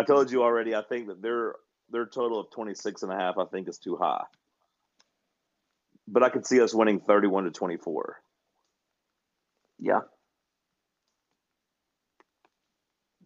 [0.00, 0.74] I told you already.
[0.74, 1.56] I think that their
[1.90, 4.24] their total of 26 and a half, I think, is too high.
[6.08, 8.16] But I could see us winning 31 to 24.
[9.78, 10.00] Yeah.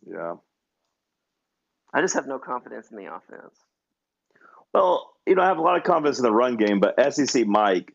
[0.05, 0.35] Yeah.
[1.95, 3.55] I just have no confidence in the offense.
[4.73, 7.47] Well, you know, I have a lot of confidence in the run game, but SEC
[7.47, 7.95] Mike,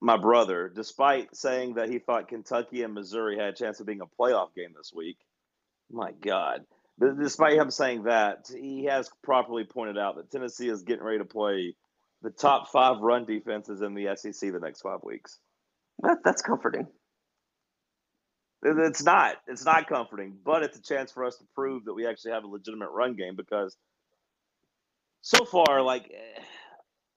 [0.00, 4.00] my brother, despite saying that he thought Kentucky and Missouri had a chance of being
[4.00, 5.18] a playoff game this week,
[5.90, 6.64] my God.
[6.98, 11.18] But despite him saying that, he has properly pointed out that Tennessee is getting ready
[11.18, 11.74] to play
[12.22, 15.38] the top five run defenses in the SEC the next five weeks.
[16.02, 16.86] That, that's comforting.
[18.64, 19.36] It's not.
[19.48, 22.44] It's not comforting, but it's a chance for us to prove that we actually have
[22.44, 23.76] a legitimate run game because
[25.22, 26.42] so far, like, eh,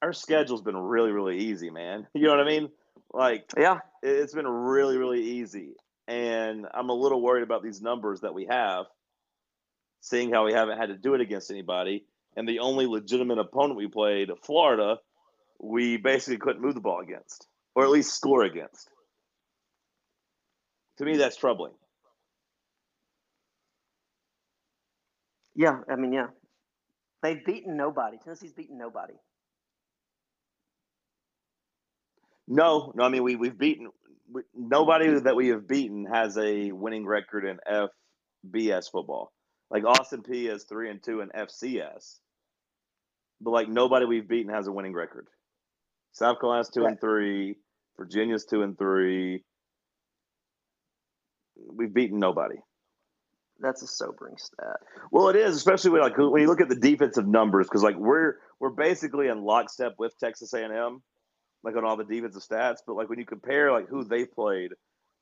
[0.02, 2.08] our schedule's been really, really easy, man.
[2.16, 2.70] You know what I mean?
[3.14, 3.80] Like, Yeah.
[4.02, 5.76] it's been really, really easy.
[6.08, 8.86] and I'm a little worried about these numbers that we have,
[10.02, 12.06] seeing how we haven't had to do it against anybody.
[12.36, 14.98] And the only legitimate opponent we played, Florida,
[15.60, 18.90] we basically couldn't move the ball against, or at least score against.
[20.98, 21.74] To me, that's troubling.
[25.56, 26.28] Yeah, I mean, yeah.
[27.24, 28.18] They've beaten nobody.
[28.24, 29.14] Tennessee's beaten nobody.
[32.48, 33.04] No, no.
[33.04, 33.90] I mean, we we've beaten
[34.32, 37.58] we, nobody that we have beaten has a winning record in
[38.46, 39.32] FBS football.
[39.70, 42.20] Like Austin Peay is three and two in FCS,
[43.42, 45.28] but like nobody we've beaten has a winning record.
[46.12, 47.56] South Carolina's two and three.
[47.98, 49.44] Virginia's two and three.
[51.74, 52.56] We've beaten nobody.
[53.60, 54.78] That's a sobering stat.
[55.12, 57.96] Well, it is, especially when like when you look at the defensive numbers, because like
[57.96, 61.02] we're we're basically in lockstep with Texas A and M,
[61.64, 62.78] like on all the defensive stats.
[62.86, 64.72] But like when you compare like who they played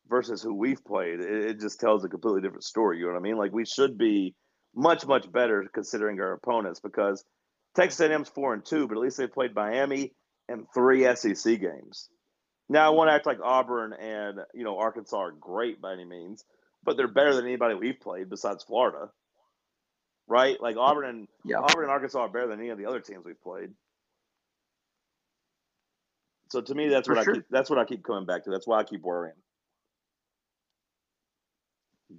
[0.09, 2.97] versus who we've played, it, it just tells a completely different story.
[2.99, 3.37] You know what I mean?
[3.37, 4.35] Like we should be
[4.75, 7.23] much much better considering our opponents because
[7.75, 10.13] Texas A&M's four and two, but at least they played Miami
[10.49, 12.09] and three SEC games.
[12.69, 16.05] Now I want to act like Auburn and you know Arkansas are great by any
[16.05, 16.43] means,
[16.83, 19.09] but they're better than anybody we've played besides Florida,
[20.27, 20.59] right?
[20.61, 21.59] Like Auburn and Yeah.
[21.59, 23.69] Auburn and Arkansas are better than any of the other teams we've played.
[26.49, 27.33] So to me, that's For what sure.
[27.33, 28.51] I keep, that's what I keep coming back to.
[28.51, 29.35] That's why I keep worrying.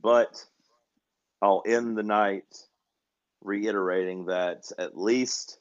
[0.03, 0.45] But
[1.41, 2.45] I'll end the night
[3.43, 5.59] reiterating that at least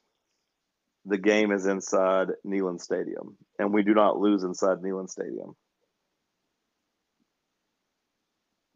[1.05, 5.55] the game is inside Neyland Stadium, and we do not lose inside Neyland Stadium.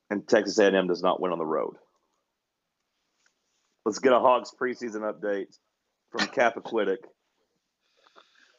[0.10, 1.76] And Texas A&M does not win on the road.
[3.86, 5.58] Let's get a Hogs preseason update
[6.12, 6.98] from Capaquitic.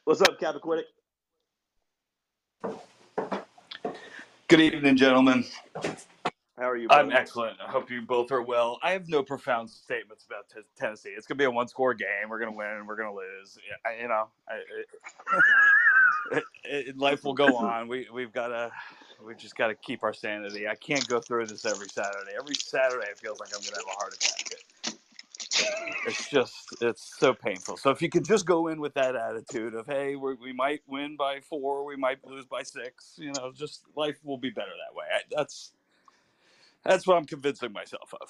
[0.04, 0.84] What's up, Capaquitic?
[4.48, 5.44] Good evening, gentlemen.
[6.58, 6.88] How are you?
[6.90, 7.58] I'm excellent.
[7.60, 8.78] I hope you both are well.
[8.82, 11.10] I have no profound statements about t- Tennessee.
[11.10, 12.28] It's gonna be a one-score game.
[12.28, 12.86] We're gonna win.
[12.86, 13.58] We're gonna lose.
[13.68, 14.54] Yeah, I, you know, I,
[16.32, 16.44] it,
[16.88, 17.88] it, life will go on.
[17.88, 18.72] We we've got to.
[19.24, 20.68] We just got to keep our sanity.
[20.68, 22.32] I can't go through this every Saturday.
[22.38, 24.52] Every Saturday, it feels like I'm gonna have a heart attack.
[26.06, 27.76] It's just, it's so painful.
[27.76, 30.82] So if you could just go in with that attitude of, hey, we're, we might
[30.86, 33.14] win by four, we might lose by six.
[33.18, 35.06] You know, just life will be better that way.
[35.14, 35.72] I, that's
[36.88, 38.28] that's what I'm convincing myself of.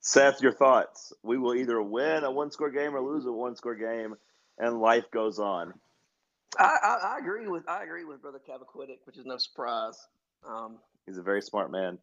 [0.00, 1.12] Seth, your thoughts?
[1.22, 4.16] We will either win a one-score game or lose a one-score game,
[4.58, 5.74] and life goes on.
[6.58, 9.96] I, I, I agree with I agree with Brother Cavaquitic, which is no surprise.
[10.46, 11.98] Um, He's a very smart man.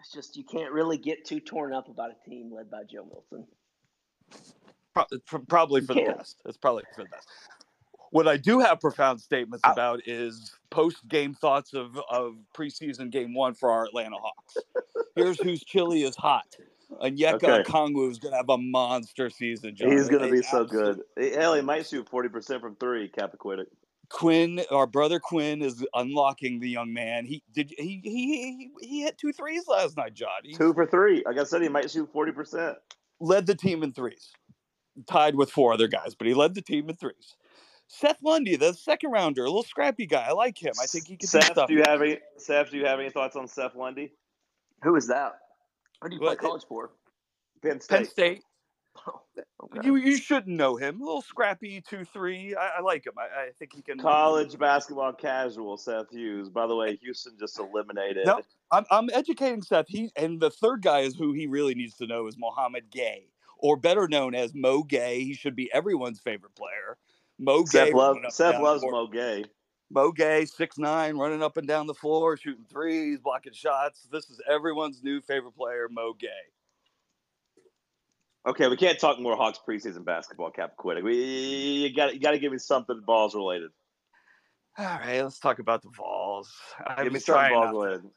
[0.00, 3.04] it's just you can't really get too torn up about a team led by Joe
[3.04, 3.46] Milton.
[4.94, 6.40] Pro- pro- probably for the best.
[6.46, 7.28] It's probably for the best.
[8.10, 13.32] What I do have profound statements about is post game thoughts of, of preseason game
[13.32, 14.58] one for our Atlanta Hawks.
[15.14, 16.54] Here's whose chili is hot.
[17.02, 17.62] Onyeka Okay.
[17.62, 19.90] Kongwu is going to have a monster season, John.
[19.90, 21.00] He's going to be so good.
[21.16, 23.08] Hell, he might shoot forty percent from three.
[23.08, 23.66] Capaquitic.
[24.10, 27.24] Quin, our brother Quin, is unlocking the young man.
[27.24, 27.72] He did.
[27.78, 30.28] He he he, he hit two threes last night, John.
[30.44, 31.22] He Two for three.
[31.24, 32.76] Like I said, he might shoot forty percent.
[33.18, 34.32] led the team in threes,
[35.08, 37.34] tied with four other guys, but he led the team in threes.
[37.88, 40.26] Seth Lundy, the second rounder, a little scrappy guy.
[40.28, 40.72] I like him.
[40.80, 41.68] I think he can do Seth, stuff.
[41.68, 42.18] do you have any?
[42.36, 44.12] Seth, do you have any thoughts on Seth Lundy?
[44.82, 45.38] Who is that?
[46.02, 46.90] Who do you play Well, college for?
[47.62, 47.96] Penn State.
[47.96, 48.42] Penn State.
[49.08, 49.20] Oh,
[49.64, 49.86] okay.
[49.86, 51.02] You you shouldn't know him.
[51.02, 52.56] A little scrappy, two three.
[52.56, 53.12] I, I like him.
[53.18, 53.98] I, I think he can.
[53.98, 55.76] College basketball casual.
[55.76, 56.48] Seth Hughes.
[56.48, 58.24] By the way, Houston just eliminated.
[58.24, 59.84] No, I'm, I'm educating Seth.
[59.88, 63.26] He and the third guy is who he really needs to know is Mouhamed Gueye,
[63.58, 65.20] or better known as Mo Gueye.
[65.20, 66.96] He should be everyone's favorite player.
[67.38, 67.92] Mo Seth, Gay.
[67.92, 68.82] love, Seth loves.
[68.82, 69.44] Mo Gueye.
[69.90, 74.08] Mo Gueye, six nine, running up and down the floor, shooting threes, blocking shots.
[74.10, 76.28] This is everyone's new favorite player, Mo Gueye.
[78.50, 80.52] Okay, we can't talk more Hawks preseason basketball.
[80.52, 81.02] Capaquitic.
[81.02, 83.70] We you got you got to give me something balls related.
[84.78, 86.52] All right, let's talk about the balls.
[87.02, 88.10] Give me something balls not to- related.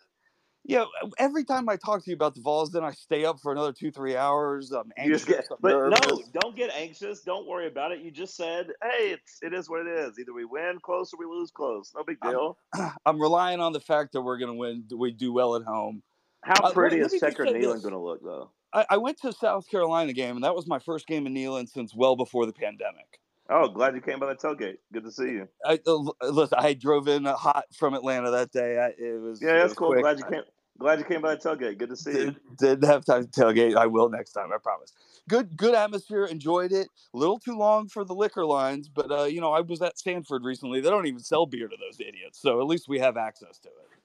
[0.66, 0.86] Yeah,
[1.18, 3.72] every time I talk to you about the Vols, then I stay up for another
[3.74, 4.72] two, three hours.
[4.72, 5.26] I'm You anxious.
[5.26, 7.22] just get, I'm but no, don't get anxious.
[7.22, 8.01] Don't worry about it.
[8.01, 10.20] You just said, "Hey, it's it is what it is.
[10.20, 11.91] Either we win close or we lose close.
[11.95, 12.57] No big I'm- deal."
[13.05, 14.84] I'm relying on the fact that we're going to win.
[14.95, 16.03] We do well at home.
[16.43, 18.51] How Uh, pretty let- is say Neyland going to look, though?
[18.72, 21.70] I, I went to South Carolina game, and that was my first game in Neyland
[21.70, 23.20] since well before the pandemic.
[23.50, 24.78] Oh, glad you came by the tailgate.
[24.93, 25.47] Good to see you.
[25.66, 25.97] I uh,
[26.30, 26.58] listen.
[26.60, 28.80] I drove in hot from Atlanta that day.
[28.80, 29.89] I, it was Yeah, that's was cool.
[29.89, 30.02] quick.
[30.02, 30.43] Glad you came.
[30.80, 31.78] Glad you came by the tailgate.
[31.78, 32.18] Good to see you.
[32.18, 33.76] Did, didn't have time to tailgate.
[33.76, 34.52] I will next time.
[34.54, 34.93] I promise.
[35.28, 36.26] Good, good atmosphere.
[36.26, 36.88] Enjoyed it.
[37.14, 40.00] A little too long for the liquor lines, but uh, you know, I was at
[40.00, 40.82] Sanford recently.
[40.82, 43.70] They don't even sell beer to those idiots, so at least we have access to
[43.70, 43.99] it.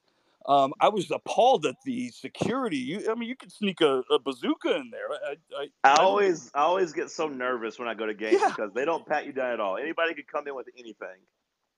[0.47, 2.77] Um, I was appalled at the security.
[2.77, 5.09] You, I mean, you could sneak a, a bazooka in there.
[5.11, 8.43] I, I, I don't- always I always get so nervous when I go to games
[8.45, 9.77] because they don't pat you down at all.
[9.79, 11.17] Anybody could come in with anything.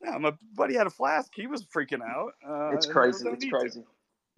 [0.05, 1.31] Yeah, my buddy had a flask.
[1.35, 2.33] He was freaking out.
[2.47, 3.25] Uh, It's and there was crazy.
[3.25, 3.85] no It's crazy.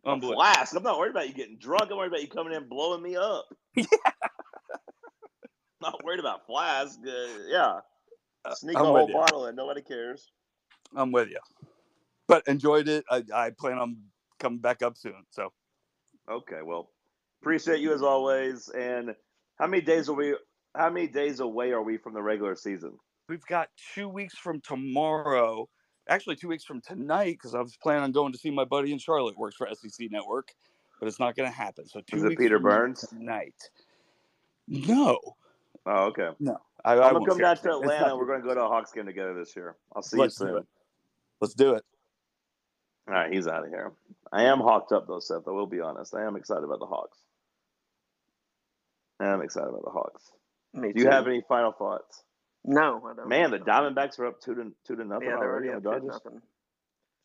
[0.04, 0.76] A flask.
[0.76, 1.90] I'm not worried about you getting drunk.
[1.90, 3.46] I'm worried about you coming in blowing me up.
[3.74, 3.84] Yeah.
[5.80, 6.98] not worried about flask.
[7.06, 7.10] Uh,
[7.46, 7.80] yeah.
[8.54, 9.14] Sneak I'm a whole you.
[9.14, 9.56] bottle in.
[9.56, 10.30] Nobody cares.
[10.96, 11.38] I'm with you.
[12.26, 13.04] But enjoyed it.
[13.10, 13.96] I, I plan on
[14.38, 15.24] coming back up soon.
[15.30, 15.52] So
[16.30, 16.60] Okay.
[16.62, 16.90] Well,
[17.40, 18.68] appreciate you as always.
[18.68, 19.14] And
[19.58, 20.36] how many days are we?
[20.74, 22.98] How many days away are we from the regular season?
[23.28, 25.68] we've got two weeks from tomorrow.
[26.08, 28.92] Actually, two weeks from tonight because I was planning on going to see my buddy
[28.92, 29.36] in Charlotte.
[29.36, 30.48] Works for SEC Network,
[30.98, 31.86] but it's not going to happen.
[31.86, 33.00] So two Is weeks Peter from Burns?
[33.00, 33.54] tonight.
[34.66, 35.18] No,
[35.86, 36.30] Oh, okay.
[36.38, 36.58] no.
[36.84, 38.16] I, I'm gonna come down to Atlanta.
[38.16, 39.76] We're gonna go to a Hawks game together this year.
[39.96, 40.66] I'll see Let's you soon.
[41.40, 41.84] Let's do it.
[43.08, 43.92] All right, he's out of here.
[44.32, 45.48] I am hawked up though, Seth.
[45.48, 46.14] I will be honest.
[46.14, 47.18] I am excited about the Hawks.
[49.20, 50.30] I am excited about the Hawks.
[50.74, 51.10] Me Do you too.
[51.10, 52.22] have any final thoughts?
[52.64, 53.28] No, I don't.
[53.28, 55.82] Man, the Diamondbacks are up two to two to nothing yeah, they're already on up
[55.82, 56.42] the Dodgers, nothing.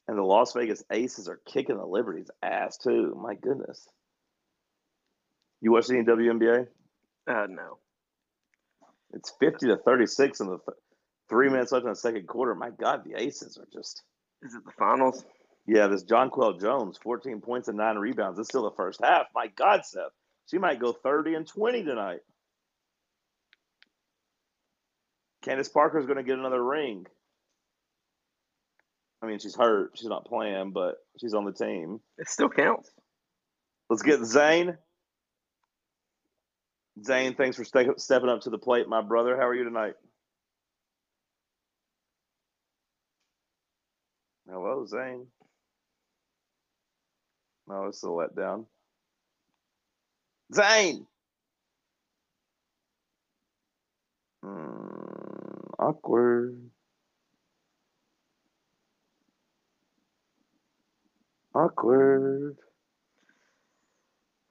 [0.08, 3.14] and the Las Vegas Aces are kicking the Liberty's ass too.
[3.22, 3.86] My goodness.
[5.60, 6.68] You watch any WNBA?
[7.28, 7.78] Uh, no.
[9.14, 10.78] It's fifty to thirty six in the th-
[11.30, 12.56] three minutes left in the second quarter.
[12.56, 14.02] My God, the Aces are just.
[14.42, 15.24] Is it the finals?
[15.68, 18.40] Yeah, this Jonquel Jones, 14 points and nine rebounds.
[18.40, 19.28] It's still the first half.
[19.36, 20.12] My God, Seth.
[20.52, 22.20] She might go 30 and 20 tonight.
[25.44, 27.06] Candace Parker is going to get another ring.
[29.24, 29.92] I mean, she's hurt.
[29.96, 32.02] She's not playing, but she's on the team.
[32.18, 32.92] It still counts.
[33.90, 34.78] Let's get Zane.
[37.04, 39.38] Zane, thanks for ste- stepping up to the plate, my brother.
[39.38, 39.96] How are you tonight?
[44.50, 45.28] Hello, Zane.
[47.70, 48.66] Oh, it's a letdown.
[50.54, 51.08] Zane!
[54.44, 56.70] Hmm, awkward.
[61.56, 62.58] Awkward.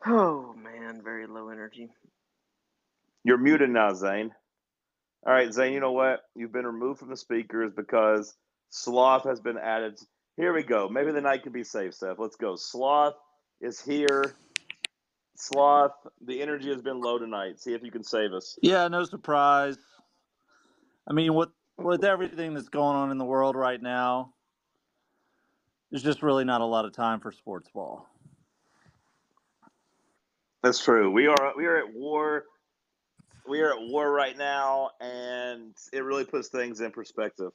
[0.07, 1.91] Oh man, very low energy.
[3.25, 4.33] You're muted now, Zane.
[5.27, 6.21] All right, Zane, you know what?
[6.35, 8.35] You've been removed from the speakers because
[8.71, 9.99] Sloth has been added.
[10.37, 10.89] Here we go.
[10.89, 12.19] Maybe the night can be safe, Seth.
[12.19, 12.57] Let's go.
[12.57, 13.15] Sloth
[13.61, 14.35] is here.
[15.37, 15.93] Sloth,
[16.25, 17.61] the energy has been low tonight.
[17.61, 18.59] See if you can save us.
[18.63, 19.77] Yeah, no surprise.
[21.07, 24.35] I mean, with with everything that's going on in the world right now,
[25.91, 28.09] there's just really not a lot of time for sports ball.
[30.63, 31.11] That's true.
[31.11, 32.45] We are we are at war.
[33.49, 37.51] We are at war right now, and it really puts things in perspective.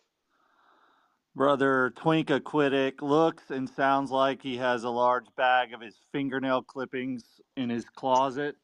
[1.37, 6.63] Brother Twinka Quiddick looks and sounds like he has a large bag of his fingernail
[6.63, 7.23] clippings
[7.55, 8.55] in his closet.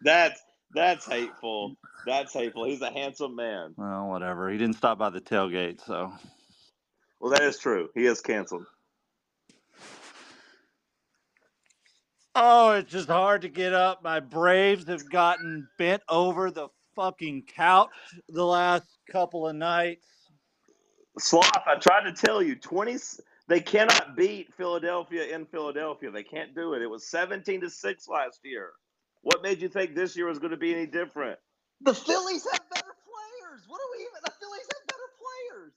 [0.00, 0.40] That's
[0.72, 1.76] that's hateful.
[2.06, 2.64] That's hateful.
[2.64, 3.74] He's a handsome man.
[3.76, 4.48] Well, whatever.
[4.48, 6.10] He didn't stop by the tailgate, so
[7.20, 7.90] Well, that is true.
[7.94, 8.64] He is canceled.
[12.34, 14.02] Oh, it's just hard to get up.
[14.02, 17.90] My Braves have gotten bent over the fucking couch
[18.30, 20.06] the last couple of nights.
[21.20, 22.96] Sloth, I tried to tell you, twenty.
[23.48, 26.10] They cannot beat Philadelphia in Philadelphia.
[26.10, 26.82] They can't do it.
[26.82, 28.70] It was seventeen to six last year.
[29.22, 31.38] What made you think this year was going to be any different?
[31.82, 33.62] The Phillies have better players.
[33.68, 34.20] What are we even?
[34.24, 35.10] The Phillies have better
[35.52, 35.72] players.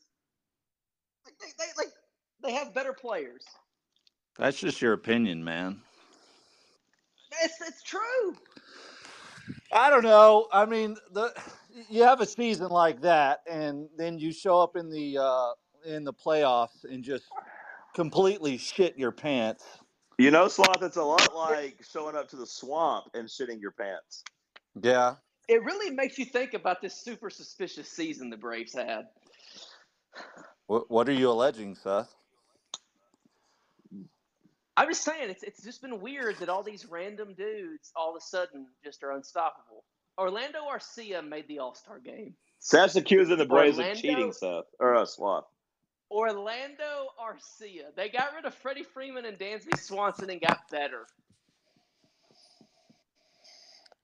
[1.26, 1.94] Like they, they like
[2.44, 3.44] they have better players.
[4.38, 5.82] That's just your opinion, man.
[7.44, 8.36] It's it's true.
[9.72, 10.48] I don't know.
[10.54, 11.34] I mean, the
[11.90, 15.52] you have a season like that, and then you show up in the uh,
[15.86, 17.26] in the playoffs and just
[17.96, 19.66] completely shit your pants.
[20.18, 23.72] You know, Sloth, it's a lot like showing up to the swamp and shitting your
[23.72, 24.24] pants.
[24.82, 25.16] Yeah.
[25.48, 29.06] It really makes you think about this super suspicious season the Braves had.
[30.68, 32.14] What What are you alleging, Seth?
[34.76, 38.16] I'm just saying, it's it's just been weird that all these random dudes all of
[38.18, 39.84] a sudden just are unstoppable.
[40.18, 42.36] Orlando Arcia made the All Star game.
[42.60, 45.46] Seth's accusing the Braves Orlando- of cheating, Seth or uh, Sloth.
[46.10, 47.96] Orlando Arcia.
[47.96, 51.08] They got rid of Freddie Freeman and Dansby Swanson and got better.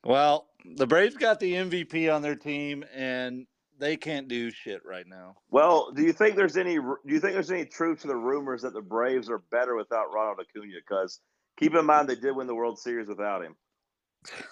[0.04, 3.46] Well, the Braves got the MVP on their team, and
[3.78, 5.38] they can't do shit right now.
[5.52, 6.76] Well, do you think there's any?
[6.76, 10.12] Do you think there's any truth to the rumors that the Braves are better without
[10.14, 10.74] Ronald Acuna?
[10.76, 11.20] Because
[11.58, 13.56] keep in mind they did win the World Series without him.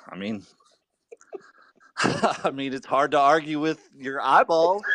[0.07, 0.45] I mean,
[2.43, 4.83] I mean, it's hard to argue with your eyeballs.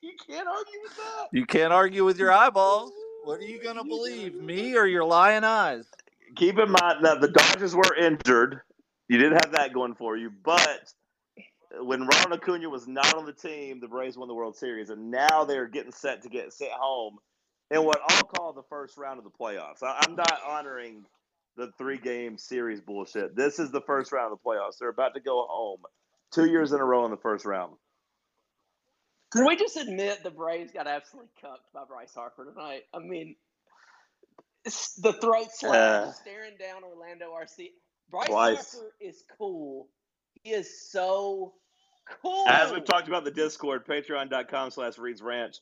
[0.00, 1.28] You can't argue with that.
[1.32, 2.92] You can't argue with your eyeballs.
[3.24, 5.86] What are you gonna believe, me or your lying eyes?
[6.34, 8.60] Keep in mind that the Dodgers were injured.
[9.08, 10.92] You didn't have that going for you, but
[11.80, 15.10] when Ronald Acuna was not on the team, the Braves won the World Series, and
[15.10, 17.18] now they're getting set to get sent home
[17.70, 19.82] in what I'll call the first round of the playoffs.
[19.82, 21.04] I'm not honoring
[21.56, 23.36] the three game series bullshit.
[23.36, 24.78] This is the first round of the playoffs.
[24.80, 25.82] They're about to go home
[26.32, 27.74] two years in a row in the first round.
[29.32, 32.82] Can we just admit the Braves got absolutely cucked by Bryce Harper tonight?
[32.92, 33.36] I mean,
[34.64, 37.70] the throat slap, Uh, staring down Orlando Arcia.
[38.10, 38.74] Bryce Twice.
[38.74, 39.88] Harper is cool.
[40.42, 41.54] He is so
[42.20, 42.46] cool.
[42.46, 45.56] As we've talked about the Discord, patreon.com slash Reed's Ranch,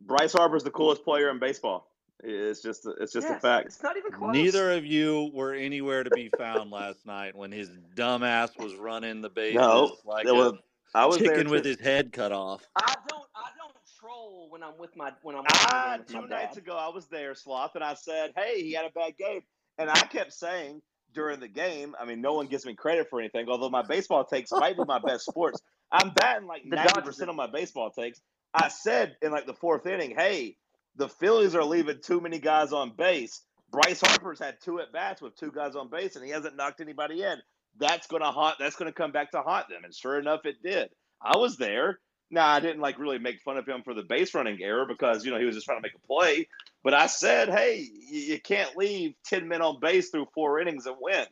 [0.00, 1.91] Bryce Harper's the coolest player in baseball.
[2.22, 3.66] It's just it's just a fact.
[3.66, 4.32] It's not even close.
[4.32, 9.22] Neither of you were anywhere to be found last night when his dumbass was running
[9.22, 10.54] the bases No, like there a was-
[10.94, 12.62] I was there chicken with his head cut off.
[12.76, 13.24] I don't.
[13.34, 16.34] I don't troll when I'm with my when I'm Ah, with my two dad.
[16.34, 19.42] nights ago, I was there, Sloth, and I said, "Hey, he had a bad game,"
[19.78, 20.82] and I kept saying
[21.14, 21.96] during the game.
[21.98, 24.84] I mean, no one gives me credit for anything, although my baseball takes might be
[24.84, 25.60] my best sports.
[25.90, 28.20] I'm batting like ninety percent of my baseball takes.
[28.54, 30.56] I said in like the fourth inning, "Hey,
[30.96, 35.22] the Phillies are leaving too many guys on base." Bryce Harper's had two at bats
[35.22, 37.38] with two guys on base, and he hasn't knocked anybody in.
[37.78, 38.56] That's gonna haunt.
[38.58, 40.90] That's gonna come back to haunt them, and sure enough, it did.
[41.22, 41.98] I was there.
[42.30, 45.24] Now I didn't like really make fun of him for the base running error because
[45.24, 46.48] you know he was just trying to make a play.
[46.82, 50.96] But I said, hey, you, can't leave ten men on base through four innings and
[51.00, 51.26] win.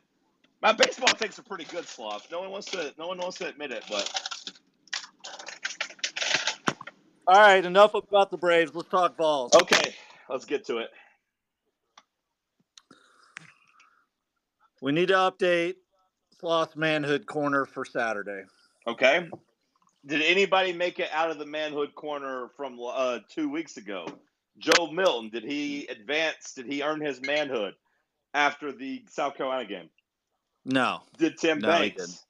[0.63, 2.29] My baseball takes are pretty good, sloth.
[2.31, 2.95] No one wants to.
[2.99, 4.53] No one wants to admit it, but
[7.27, 8.75] All right, enough about the Braves.
[8.75, 9.53] Let's talk balls.
[9.55, 9.95] okay,
[10.29, 10.91] let's get to it.
[14.83, 15.75] We need to update
[16.39, 18.43] Sloth manhood corner for Saturday.
[18.87, 19.29] Okay.
[20.07, 24.07] Did anybody make it out of the manhood corner from uh, two weeks ago?
[24.59, 26.55] Joe Milton, did he advance?
[26.55, 27.75] Did he earn his manhood
[28.33, 29.91] after the South Carolina game?
[30.65, 31.01] No.
[31.19, 32.25] Did Tim No, he Banks?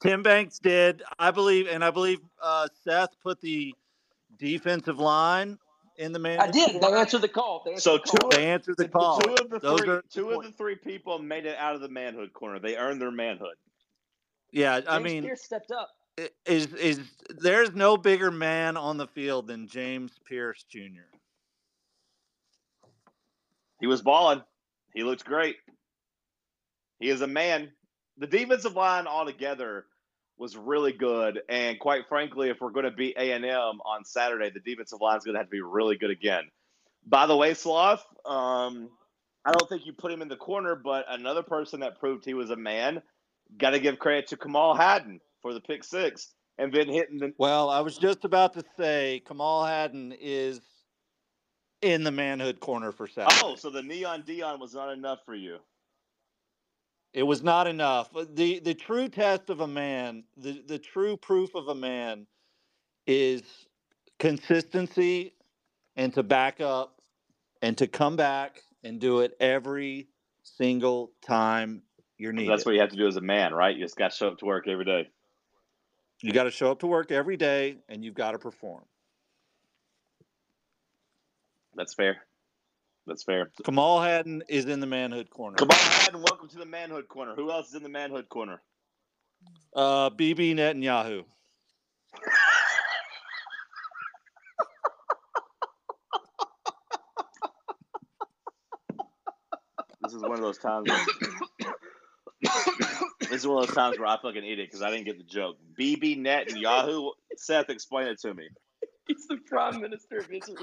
[0.00, 3.74] Tim Banks did, I believe, and I believe uh, Seth put the
[4.38, 5.58] defensive line
[5.96, 6.40] in the man.
[6.40, 6.80] I did.
[6.80, 7.62] They answered the call.
[7.64, 8.30] They answered So the call.
[8.30, 9.20] two, They answered the call.
[9.20, 11.82] two of the Those three, are- two of the three people made it out of
[11.82, 12.58] the manhood corner.
[12.58, 13.56] They earned their manhood.
[14.52, 15.90] Yeah, I James mean, Pearce stepped up.
[16.46, 21.06] is is there's no bigger man on the field than James Pearce Jr.
[23.80, 24.42] He was balling.
[24.94, 25.56] He looks great.
[26.98, 27.70] He is a man.
[28.18, 29.86] The defensive line altogether
[30.40, 34.04] was really good, and quite frankly, if we're going to beat A and M on
[34.06, 36.44] Saturday, the defensive line is going to have to be really good again.
[37.06, 38.88] By the way, Sloth, um,
[39.44, 42.32] I don't think you put him in the corner, but another person that proved he
[42.32, 43.02] was a man.
[43.58, 47.34] Got to give credit to Kamal Hadden for the pick six, and then hitting the
[47.36, 50.60] Well, I was just about to say Kamal Hadden is
[51.82, 53.36] in the manhood corner for Saturday.
[53.44, 55.58] oh, so the neon Deion was not enough for you.
[57.12, 58.10] It was not enough.
[58.12, 62.26] The the true test of a man, the, the true proof of a man
[63.06, 63.42] is
[64.18, 65.34] consistency
[65.96, 67.00] and to back up
[67.62, 70.08] and to come back and do it every
[70.42, 71.82] single time
[72.16, 72.50] you're needed.
[72.50, 73.74] That's what you have to do as a man, right?
[73.74, 75.08] You just got to show up to work every day.
[76.22, 78.84] You got to show up to work every day and you've got to perform.
[81.74, 82.18] That's fair.
[83.10, 83.50] That's fair.
[83.64, 85.56] Kamal Hadden is in the manhood corner.
[85.56, 87.34] Kamal Hadden, welcome to the manhood corner.
[87.34, 88.62] Who else is in the manhood corner?
[89.74, 91.24] Uh, Bibi Netanyahu.
[100.04, 100.88] This is one of those times.
[100.88, 101.74] Where,
[103.22, 105.18] this is one of those times where I fucking eat it because I didn't get
[105.18, 105.56] the joke.
[105.76, 107.10] Bibi Netanyahu.
[107.36, 108.50] Seth, explain it to me.
[109.08, 110.58] He's the prime minister of Israel.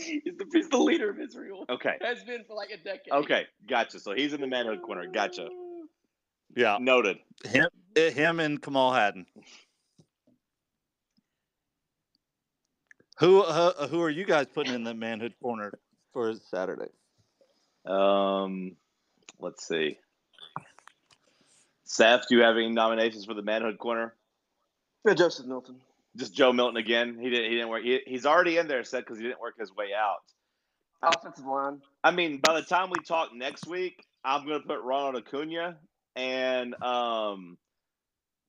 [0.00, 1.64] He's, the, he's the leader of Israel.
[1.68, 1.96] Okay.
[2.00, 3.12] Has been for like a decade.
[3.12, 4.00] Okay, gotcha.
[4.00, 5.06] So he's in the manhood corner.
[5.06, 5.48] Gotcha.
[6.56, 6.78] Yeah.
[6.80, 7.18] Noted.
[7.44, 9.26] Him, eh, him and Kamal Hadden.
[13.18, 15.72] Who uh, who are you guys putting in the manhood corner
[16.12, 16.90] for Saturday?
[17.84, 18.76] Um,
[19.40, 19.98] let's see.
[21.84, 24.14] Seth, do you have any nominations for the manhood corner?
[25.04, 25.76] Yeah, Joseph Milton.
[26.18, 27.16] Just Joe Milton again.
[27.20, 27.50] He didn't.
[27.50, 27.82] He didn't work.
[27.84, 30.18] He, he's already in there, said because he didn't work his way out.
[31.02, 31.80] Offensive line.
[32.02, 35.76] I mean, by the time we talk next week, I'm going to put Ronald Acuna
[36.16, 37.56] and um,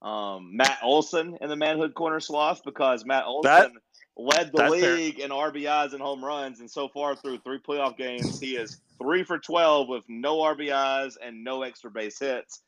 [0.02, 3.72] um, Matt Olson in the manhood corner sloth because Matt Olson That-
[4.18, 4.96] led the that's fair.
[4.96, 8.82] league in RBIs and home runs, and so far through three playoff games, he is
[9.00, 12.62] three for twelve with no RBIs and no extra base hits.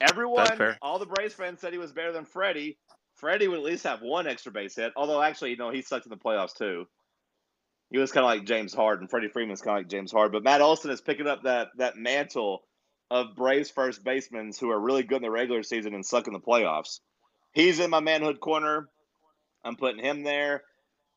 [0.00, 0.46] Everyone,
[0.80, 2.78] all the Braves fans said he was better than Freddie.
[3.18, 6.06] Freddie would at least have one extra base hit, although actually, you know, he sucked
[6.06, 6.86] in the playoffs too.
[7.90, 9.08] He was kind of like James Harden.
[9.08, 10.32] Freddie Freeman's kind of like James Harden.
[10.32, 12.62] But Matt Olson is picking up that that mantle
[13.10, 16.32] of Braves first basemen who are really good in the regular season and suck in
[16.32, 17.00] the playoffs.
[17.52, 18.88] He's in my manhood corner.
[19.64, 20.62] I'm putting him there.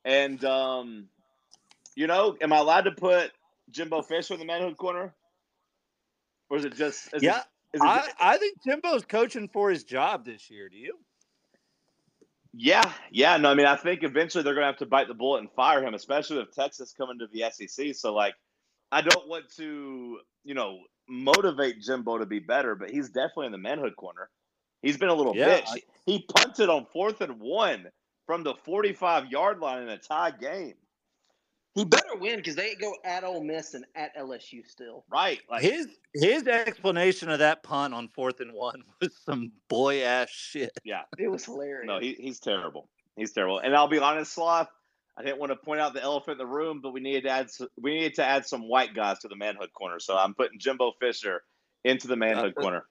[0.05, 1.07] And um,
[1.95, 3.31] you know, am I allowed to put
[3.69, 5.13] Jimbo Fisher in the manhood corner?
[6.49, 7.39] Or is it just is yeah,
[7.73, 10.67] it, is it I, I think Jimbo's coaching for his job this year.
[10.69, 10.97] Do you?
[12.53, 13.37] Yeah, yeah.
[13.37, 15.51] No, I mean, I think eventually they're going to have to bite the bullet and
[15.51, 17.95] fire him, especially with Texas coming to the SEC.
[17.95, 18.35] So, like,
[18.91, 23.51] I don't want to, you know, motivate Jimbo to be better, but he's definitely in
[23.53, 24.29] the manhood corner.
[24.81, 25.69] He's been a little Yeah, bitch.
[25.69, 27.91] I- he punted on fourth and one
[28.25, 30.75] from the 45 yard line in a tie game.
[31.73, 35.05] He better win because they go at Ole Miss and at LSU still.
[35.09, 35.39] Right.
[35.49, 40.29] Like his his explanation of that punt on fourth and one was some boy ass
[40.29, 40.71] shit.
[40.83, 41.03] Yeah.
[41.17, 41.87] It was hilarious.
[41.87, 42.89] No, he, he's terrible.
[43.15, 43.59] He's terrible.
[43.59, 44.67] And I'll be honest, Sloth,
[45.17, 47.29] I didn't want to point out the elephant in the room, but we needed to
[47.29, 49.99] add s- we needed to add some white guys to the manhood corner.
[49.99, 51.41] So I'm putting Jimbo Fisher
[51.85, 52.85] into the manhood Uh, corner.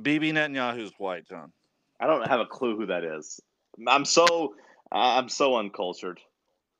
[0.00, 1.52] Bibi Netanyahu's white, John.
[2.00, 3.40] I don't have a clue who that is.
[3.88, 4.54] I'm so
[4.92, 6.20] I'm so uncultured.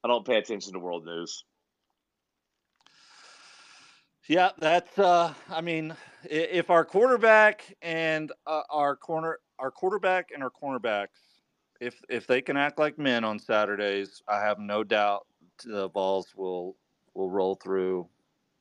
[0.04, 1.44] I don't pay attention to world news.
[4.28, 4.98] Yeah, that's.
[4.98, 11.40] uh I mean, if our quarterback and uh, our corner, our quarterback and our cornerbacks,
[11.80, 15.26] if if they can act like men on Saturdays, I have no doubt
[15.64, 16.76] the balls will
[17.14, 18.06] will roll through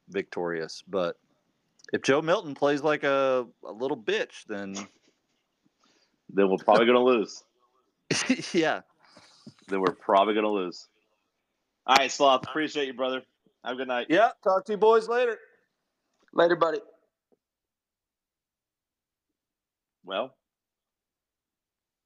[0.10, 0.84] victorious.
[0.88, 1.18] But
[1.92, 4.76] if Joe Milton plays like a, a little bitch, then
[6.30, 7.44] Then we're probably going to lose.
[8.54, 8.82] yeah.
[9.68, 10.88] Then we're probably going to lose.
[11.86, 12.44] All right, Sloth.
[12.48, 13.22] Appreciate you, brother.
[13.66, 14.08] Have a good night.
[14.10, 14.30] Yeah.
[14.44, 15.38] Talk to you boys later.
[16.34, 16.80] Later, buddy.
[20.06, 20.36] Well,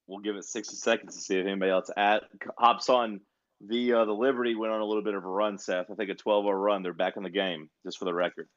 [0.08, 2.24] we'll give it 60 seconds to see if anybody else at,
[2.58, 3.22] hops on.
[3.60, 5.90] The uh, the Liberty went on a little bit of a run, Seth.
[5.90, 6.84] I think a 12 0 run.
[6.84, 8.48] They're back in the game, just for the record.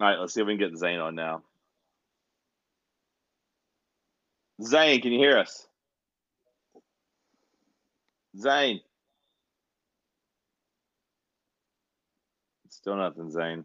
[0.00, 1.42] All right, let's see if we can get Zane on now.
[4.60, 5.68] Zane, can you hear us?
[8.38, 8.80] Zane.
[12.68, 13.64] Still nothing, Zane.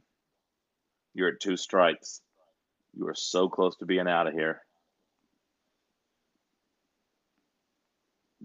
[1.14, 2.22] You're at two strikes.
[2.96, 4.62] You are so close to being out of here.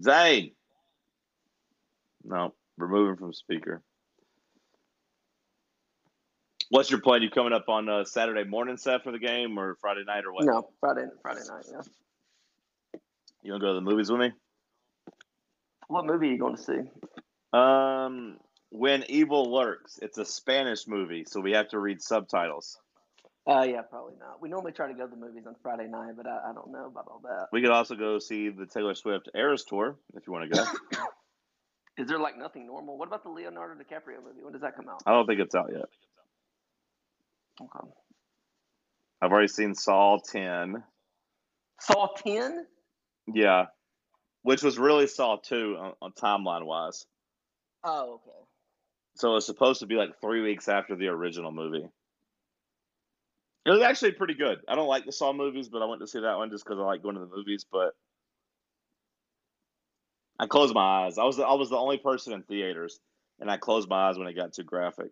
[0.01, 0.51] Zane.
[2.23, 3.81] No, removing from speaker.
[6.69, 7.21] What's your plan?
[7.21, 10.33] You coming up on uh, Saturday morning, Seth, for the game, or Friday night, or
[10.33, 10.45] what?
[10.45, 11.65] No, Friday Friday night.
[11.71, 11.81] Yeah.
[13.43, 14.31] You want to go to the movies with me?
[15.87, 16.79] What movie are you going to see?
[17.53, 18.37] Um,
[18.69, 19.99] When Evil Lurks.
[20.01, 22.77] It's a Spanish movie, so we have to read subtitles.
[23.47, 24.41] Uh, yeah, probably not.
[24.41, 26.71] We normally try to go to the movies on Friday night, but I, I don't
[26.71, 27.47] know about all that.
[27.51, 30.65] We could also go see the Taylor Swift Eras Tour if you want to go.
[31.97, 32.97] Is there like nothing normal?
[32.97, 34.41] What about the Leonardo DiCaprio movie?
[34.41, 35.03] When does that come out?
[35.05, 35.85] I don't think it's out yet.
[37.61, 37.87] Okay.
[39.21, 40.83] I've already seen Saw 10.
[41.79, 42.65] Saw 10?
[43.33, 43.65] Yeah.
[44.45, 47.07] Which was really Saw 2 on, on timeline wise.
[47.83, 48.37] Oh, okay.
[49.15, 51.89] So it was supposed to be like three weeks after the original movie.
[53.65, 54.59] It was actually pretty good.
[54.67, 56.77] I don't like the Saw movies, but I went to see that one just because
[56.77, 57.65] I like going to the movies.
[57.71, 57.95] But
[60.39, 61.17] I closed my eyes.
[61.17, 62.99] I was the, I was the only person in theaters,
[63.39, 65.09] and I closed my eyes when it got too graphic.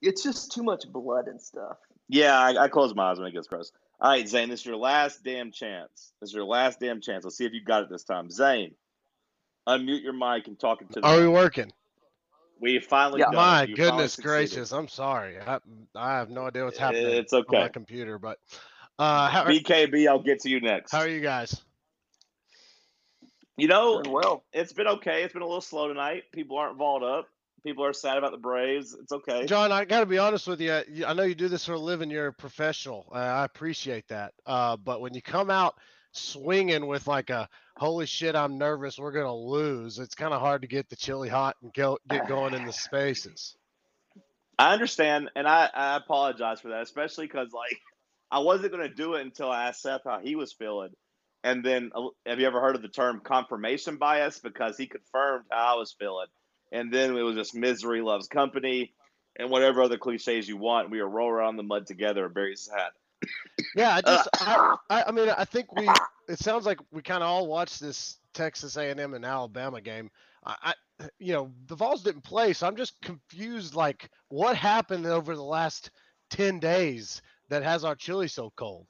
[0.00, 1.78] It's just too much blood and stuff.
[2.08, 3.72] Yeah, I, I close my eyes when it gets gross.
[4.02, 6.12] All right, Zane, this is your last damn chance.
[6.20, 7.22] This is your last damn chance.
[7.22, 8.30] Let's see if you got it this time.
[8.32, 8.74] Zane,
[9.68, 11.06] unmute your mic and talk into the.
[11.06, 11.72] Are we working?
[12.60, 13.20] We finally.
[13.20, 13.36] done it.
[13.36, 14.72] My You goodness gracious!
[14.72, 15.38] I'm sorry.
[15.38, 15.60] I,
[15.94, 17.06] I have no idea what's happening.
[17.06, 17.56] It's okay.
[17.56, 18.40] on my computer, but
[18.98, 20.90] uh, how are, BKB, I'll get to you next.
[20.90, 21.62] how are you guys?
[23.56, 24.42] You know, Doing well.
[24.52, 25.22] it's been okay.
[25.22, 26.24] It's been a little slow tonight.
[26.32, 27.28] People aren't vaulted up.
[27.64, 28.96] People are sad about the Braves.
[29.00, 29.46] It's okay.
[29.46, 30.82] John, I got to be honest with you.
[31.06, 32.10] I know you do this for a living.
[32.10, 33.06] You're a professional.
[33.12, 34.34] Uh, I appreciate that.
[34.44, 35.76] Uh, but when you come out
[36.12, 38.98] swinging with like a "Holy shit, I'm nervous.
[38.98, 42.28] We're gonna lose," it's kind of hard to get the chili hot and go, get
[42.28, 43.56] going in the spaces.
[44.58, 47.80] I understand, and I, I apologize for that, especially because like
[48.30, 50.90] I wasn't going to do it until I asked Seth how he was feeling,
[51.42, 54.38] and then uh, have you ever heard of the term confirmation bias?
[54.38, 56.28] Because he confirmed how I was feeling,
[56.72, 58.92] and then it was just misery loves company,
[59.38, 60.90] and whatever other cliches you want.
[60.90, 62.90] We were rolling around in the mud together, very sad.
[63.76, 65.88] Yeah, I just, I, I, I mean, I think we.
[66.28, 70.10] It sounds like we kind of all watched this Texas A&M and Alabama game.
[70.44, 73.74] I, I, you know, the Vols didn't play, so I'm just confused.
[73.74, 75.90] Like, what happened over the last
[76.30, 78.86] ten days that has our chili so cold?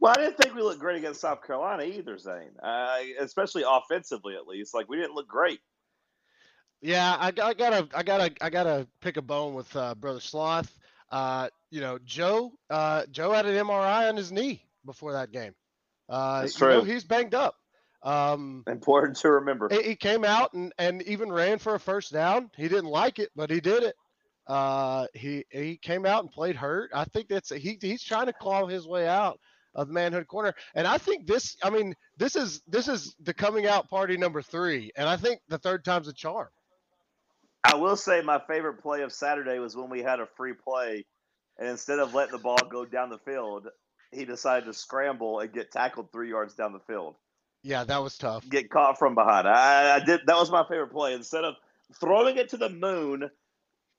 [0.00, 2.52] Well, I didn't think we looked great against South Carolina either, Zane.
[2.62, 4.74] Uh, especially offensively, at least.
[4.74, 5.60] Like we didn't look great.
[6.80, 10.72] Yeah, I, I gotta, I gotta, I gotta pick a bone with uh, brother Sloth.
[11.10, 15.54] Uh, you know, Joe, uh, Joe had an MRI on his knee before that game.
[16.08, 16.90] Uh, That's you know, true.
[16.90, 17.56] he's banged up.
[18.02, 19.68] Um, Important to remember.
[19.70, 22.50] he, he came out and, and even ran for a first down.
[22.56, 23.96] He didn't like it, but he did it.
[24.46, 26.90] Uh, he he came out and played hurt.
[26.94, 29.38] I think that's he he's trying to claw his way out
[29.74, 30.54] of manhood corner.
[30.74, 34.40] And I think this, I mean, this is this is the coming out party number
[34.40, 36.48] three, and I think the third time's a charm.
[37.64, 41.04] I will say my favorite play of Saturday was when we had a free play,
[41.58, 43.68] and instead of letting the ball go down the field,
[44.12, 47.16] he decided to scramble and get tackled three yards down the field.
[47.62, 48.48] Yeah, that was tough.
[48.48, 49.48] Get caught from behind.
[49.48, 50.20] I, I did.
[50.26, 51.14] That was my favorite play.
[51.14, 51.54] Instead of
[52.00, 53.30] throwing it to the moon,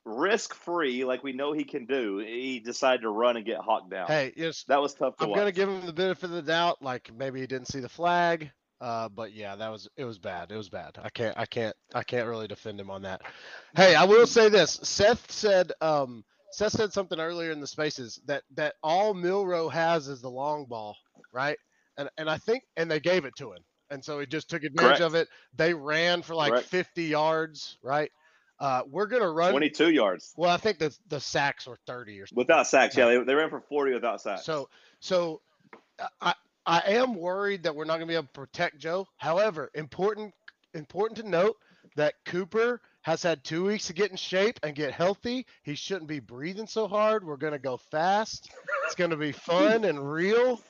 [0.05, 3.91] risk free like we know he can do, he decided to run and get hawked
[3.91, 4.07] down.
[4.07, 5.38] Hey, yes, that was tough to I'm watch.
[5.39, 6.82] gonna give him the benefit of the doubt.
[6.82, 8.49] Like maybe he didn't see the flag,
[8.82, 10.51] uh, but yeah, that was it was bad.
[10.51, 10.97] It was bad.
[11.01, 13.21] I can't I can't I can't really defend him on that.
[13.75, 14.80] Hey, I will say this.
[14.84, 20.07] Seth said um Seth said something earlier in the spaces that that all Milroe has
[20.07, 20.95] is the long ball,
[21.32, 21.57] right?
[21.97, 24.63] And and I think and they gave it to him, and so he just took
[24.63, 25.01] advantage Correct.
[25.01, 25.27] of it.
[25.55, 26.67] They ran for like Correct.
[26.67, 28.11] 50 yards, right?
[28.59, 32.25] Uh, we're gonna run 22 yards Well, I think the the sacks were 30 or
[32.27, 32.38] something.
[32.41, 32.97] without sacks.
[32.97, 34.45] Yeah, they, they ran for 40 without sacks.
[34.45, 34.67] So
[34.99, 35.41] so
[36.21, 36.34] I
[36.70, 39.07] I am worried that we're not going to be able to protect Joe.
[39.17, 40.36] However, important
[40.76, 41.57] important to note
[41.95, 45.47] that Cooper has had 2 weeks to get in shape and get healthy.
[45.63, 47.26] He shouldn't be breathing so hard.
[47.26, 48.51] We're going to go fast.
[48.86, 50.61] It's going to be fun and real.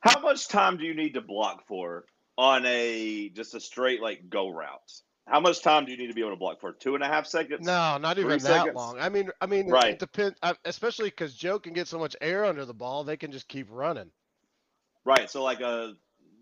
[0.00, 2.04] How much time do you need to block for
[2.36, 5.02] on a just a straight like go route?
[5.30, 6.72] How much time do you need to be able to block for?
[6.72, 7.64] Two and a half seconds?
[7.64, 8.74] No, not even that seconds?
[8.74, 8.98] long.
[8.98, 9.92] I mean, I mean, Right.
[9.92, 13.30] it depends, especially because Joe can get so much air under the ball, they can
[13.30, 14.10] just keep running.
[15.04, 15.30] Right.
[15.30, 15.94] So like a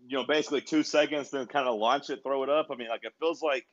[0.07, 2.67] you know basically two seconds, then kind of launch it, throw it up.
[2.71, 3.67] I mean, like it feels like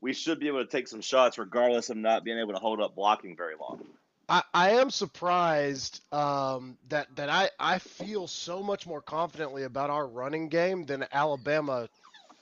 [0.00, 2.80] we should be able to take some shots regardless of not being able to hold
[2.80, 3.84] up blocking very long.
[4.26, 9.90] I, I am surprised um, that that I, I feel so much more confidently about
[9.90, 11.90] our running game than Alabama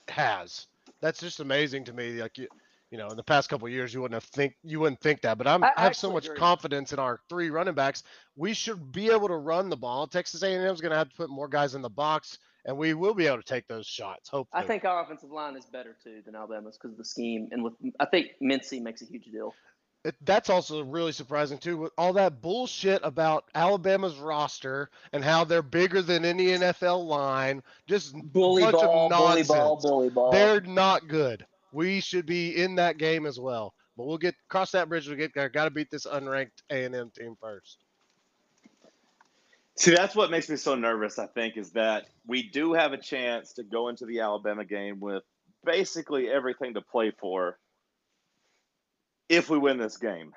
[0.06, 0.68] has.
[1.00, 2.20] That's just amazing to me.
[2.20, 2.48] Like you,
[2.90, 5.20] you know, in the past couple of years, you wouldn't have think you wouldn't think
[5.22, 6.38] that, but I'm, I I, have so much agree.
[6.38, 8.02] confidence in our three running backs.
[8.36, 10.06] We should be able to run the ball.
[10.06, 12.94] Texas A&M is going to have to put more guys in the box, and we
[12.94, 14.28] will be able to take those shots.
[14.30, 17.48] Hopefully, I think our offensive line is better too than Alabama's because of the scheme,
[17.52, 19.54] and with I think Mincy makes a huge deal.
[20.04, 21.76] It, that's also really surprising too.
[21.76, 27.62] With all that bullshit about Alabama's roster and how they're bigger than any NFL line,
[27.86, 29.48] just Bully bunch ball, of bully nonsense.
[29.48, 30.30] ball, bully ball.
[30.30, 31.44] They're not good.
[31.72, 33.74] We should be in that game as well.
[33.96, 35.08] But we'll get cross that bridge.
[35.08, 35.48] We get there.
[35.48, 37.78] Got to beat this unranked A and M team first.
[39.74, 42.98] See, that's what makes me so nervous, I think, is that we do have a
[42.98, 45.22] chance to go into the Alabama game with
[45.64, 47.58] basically everything to play for
[49.28, 50.32] if we win this game.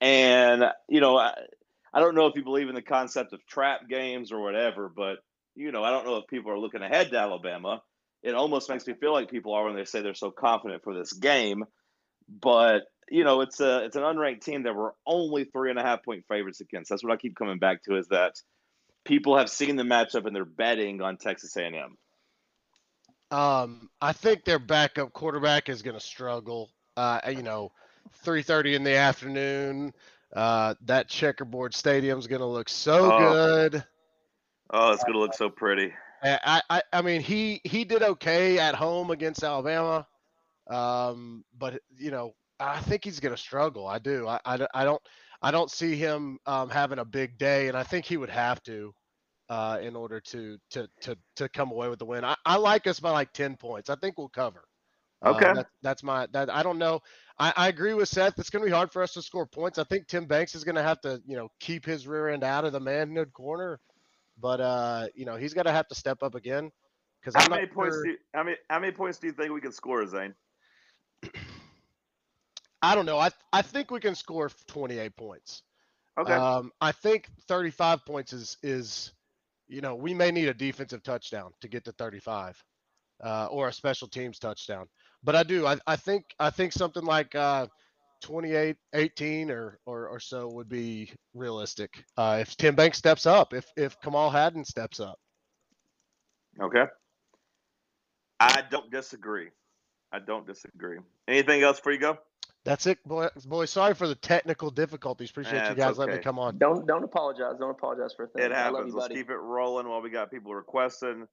[0.00, 1.34] And, you know, I,
[1.94, 5.18] I don't know if you believe in the concept of trap games or whatever, but,
[5.54, 7.82] you know, I don't know if people are looking ahead to Alabama.
[8.22, 10.94] It almost makes me feel like people are when they say they're so confident for
[10.94, 11.64] this game.
[12.28, 15.82] But, you know, it's a it's an unranked team that we're only three and a
[15.82, 16.88] half point favorites against.
[16.88, 18.34] That's what I keep coming back to is that
[19.04, 21.96] people have seen the matchup and they're betting on Texas A&M.
[23.30, 26.70] Um, I think their backup quarterback is going to struggle.
[26.96, 27.72] Uh, you know,
[28.10, 29.92] 3:30 in the afternoon.
[30.34, 33.12] Uh, that checkerboard stadium's going to look so Oh.
[33.12, 33.84] good.
[34.70, 35.92] Oh, it's going to look so pretty.
[36.22, 40.06] I, I, I mean, he he did okay at home against Alabama,
[40.68, 43.86] um, but you know, I think he's going to struggle.
[43.86, 44.26] I do.
[44.26, 45.02] I, I, I don't
[45.42, 48.62] I don't see him um, having a big day, and I think he would have
[48.64, 48.94] to
[49.48, 52.24] uh, in order to to to to come away with the win.
[52.24, 53.90] I, I like us by like ten points.
[53.90, 54.64] I think we'll cover.
[55.24, 55.52] Uh, Okay.
[55.52, 56.50] that, that's my that.
[56.50, 57.00] I don't know.
[57.42, 58.38] I, I agree with Seth.
[58.38, 59.76] It's going to be hard for us to score points.
[59.76, 62.44] I think Tim Banks is going to have to you know keep his rear end
[62.44, 63.80] out of the manhood corner,
[64.40, 66.70] but uh, you know he's going to have to step up again
[67.20, 69.52] because How many points sure- do you, how many how many points do you think
[69.52, 70.34] we can score, Zane?
[72.82, 73.18] I don't know.
[73.18, 75.62] I I think we can score 28 points.
[76.20, 76.34] Okay.
[76.34, 79.14] Um, I think 35 points is is,
[79.66, 82.62] you know, we may need a defensive touchdown to get to 35,
[83.24, 84.86] uh, or a special teams touchdown.
[85.24, 85.66] But I do.
[85.66, 87.66] I, I think I think something like uh,
[88.22, 92.04] 28, 18 or, or or so would be realistic.
[92.16, 95.18] Uh, if Tim Banks steps up, if if Kamal Hadden steps up.
[96.60, 96.84] Okay.
[98.40, 99.50] I don't disagree.
[100.12, 100.98] I don't disagree.
[101.28, 102.18] Anything else before you go?
[102.64, 103.28] That's it, boy.
[103.46, 105.30] Boy, sorry for the technical difficulties.
[105.30, 106.58] Appreciate you That's guys letting me come on.
[106.58, 107.54] Don't don't apologize.
[107.58, 108.44] Don't apologize for a thing.
[108.44, 108.92] It I love happens.
[108.92, 109.20] you, Let's buddy.
[109.20, 111.26] keep it rolling while we got people requesting.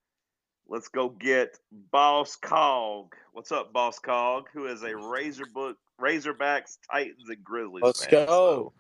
[0.70, 1.58] Let's go get
[1.92, 3.16] Boss Cog.
[3.34, 4.50] What's up, Boss Cog?
[4.54, 8.28] Who is a Razorbook, Razorbacks, Titans, and Grizzlies Let's fan.
[8.28, 8.72] go.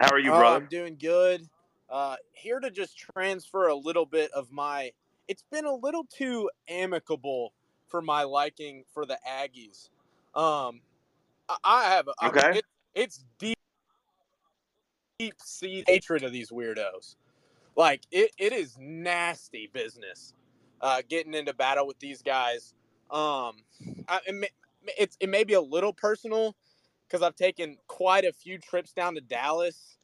[0.00, 0.56] How are you, Oh, brother?
[0.64, 1.46] I'm doing good.
[1.88, 4.90] Uh, here to just transfer a little bit of my.
[5.28, 7.52] It's been a little too amicable
[7.86, 9.88] for my liking for the Aggies.
[10.34, 10.80] Um,
[11.62, 12.08] I, have.
[12.08, 12.58] a- I mean, Okay.
[12.58, 12.64] it,
[12.94, 13.58] it's deep,
[15.18, 17.14] deep seed hatred of these weirdos.
[17.76, 20.34] Like it, it is nasty business.
[20.80, 22.72] Uh, getting into battle with these guys.
[23.10, 23.56] Um,
[24.08, 24.48] I, it, may,
[24.98, 26.56] it's it may be a little personal
[27.06, 29.96] because I've taken quite a few trips down to Dallas,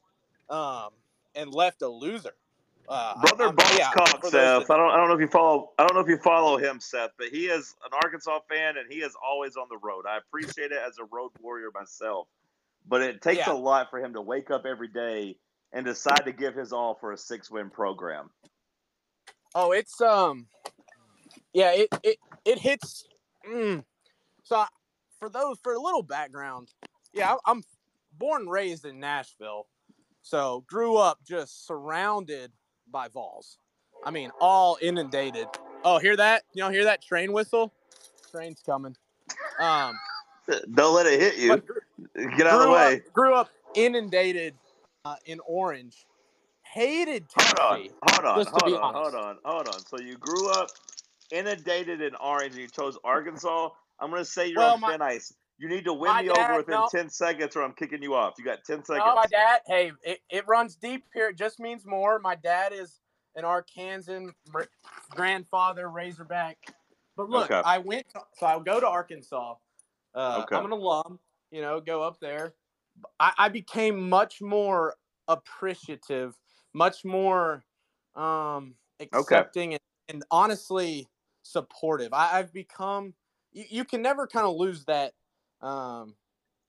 [0.49, 0.89] um,
[1.35, 2.35] and left a loser.
[2.89, 4.71] Uh, Brother Boss yeah, Cog, for those Seth.
[4.71, 4.91] I don't.
[4.91, 5.71] I don't know if you follow.
[5.77, 8.91] I don't know if you follow him, Seth, but he is an Arkansas fan, and
[8.91, 10.05] he is always on the road.
[10.07, 12.27] I appreciate it as a road warrior myself,
[12.87, 13.53] but it takes Yeah.
[13.53, 15.37] a lot for him to wake up every day
[15.73, 18.29] and decide to give his all for a six-win program.
[19.53, 20.47] Oh, it's um,
[21.57, 23.07] yeah, it it it hits.
[23.49, 23.83] Mm.
[24.43, 24.67] So I,
[25.19, 26.69] for those for a little background,
[27.13, 27.63] yeah, I- I'm
[28.15, 29.65] born and raised in Nashville,
[30.21, 32.51] so grew up just surrounded
[32.91, 33.57] by Vols.
[34.05, 35.47] I mean, all inundated.
[35.83, 36.43] Oh, hear that?
[36.53, 37.73] You know, hear that train whistle?
[38.29, 38.95] Train's coming.
[39.59, 39.97] Um,
[40.75, 41.63] Don't let it hit you.
[42.37, 42.95] Get out of the way.
[42.97, 44.53] Up, grew up inundated
[45.05, 46.05] uh, in Orange.
[46.61, 47.91] Hated Hold on, Tennessee.
[48.03, 49.15] hold on, to be hold on, honest.
[49.15, 49.85] hold on, hold on.
[49.87, 50.69] So you grew up
[51.31, 53.69] inundated in orange, and you chose Arkansas.
[53.99, 55.33] I'm going to say you're Well, on my- thin ice.
[55.59, 56.87] You need to win me dad- over within no.
[56.91, 58.35] ten seconds, or I'm kicking you off.
[58.37, 59.05] You got ten seconds.
[59.07, 59.61] No, my dad.
[59.65, 61.29] Hey, it, it runs deep here.
[61.29, 62.19] It just means more.
[62.19, 62.99] My dad is
[63.35, 64.29] an Arkansan
[65.09, 66.57] grandfather, Razorback.
[67.15, 67.61] But look, Okay.
[67.65, 68.05] I went.
[68.37, 69.55] So I'll go to Arkansas.
[70.13, 70.55] Uh, Okay.
[70.55, 71.19] I'm an alum.
[71.49, 72.53] You know, go up there.
[73.19, 74.93] I, I became much more
[75.27, 76.35] appreciative,
[76.73, 77.63] much more
[78.15, 81.07] um, accepting, and, and honestly
[81.51, 82.13] supportive.
[82.13, 83.13] I, I've become.
[83.51, 85.13] You, you can never kind of lose that.
[85.61, 86.15] Um,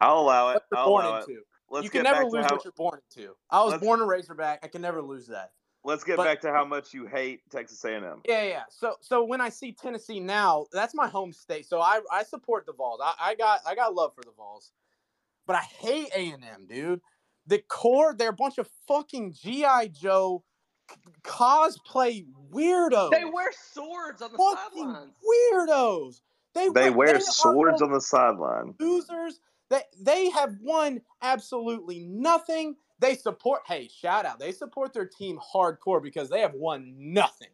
[0.00, 0.62] I'll allow it.
[0.74, 1.32] I'll born allow into.
[1.32, 1.44] it.
[1.70, 3.34] Let's you can never lose how- what you're born into.
[3.50, 4.60] I was born a Razorback.
[4.62, 5.52] I can never lose that.
[5.84, 8.22] Let's get But- back to how much you hate Texas A&M.
[8.26, 8.62] Yeah, yeah.
[8.70, 11.66] So, so when I see Tennessee now, that's my home state.
[11.66, 13.00] So I, I support the Vols.
[13.02, 14.72] I, I got, I got love for the Vols,
[15.46, 17.00] but I hate A and M, dude.
[17.46, 20.42] The core, they're a bunch of fucking GI Joe
[21.24, 23.10] cosplay weirdos.
[23.10, 25.12] They wear swords on the fucking sidelines.
[25.52, 26.20] weirdos.
[26.54, 28.74] They They wear, wear they swords on the sideline.
[28.80, 29.40] losers.
[29.70, 32.76] They they have won absolutely nothing.
[33.00, 34.38] They support hey, shout out.
[34.38, 37.48] They support their team hardcore because they have won nothing.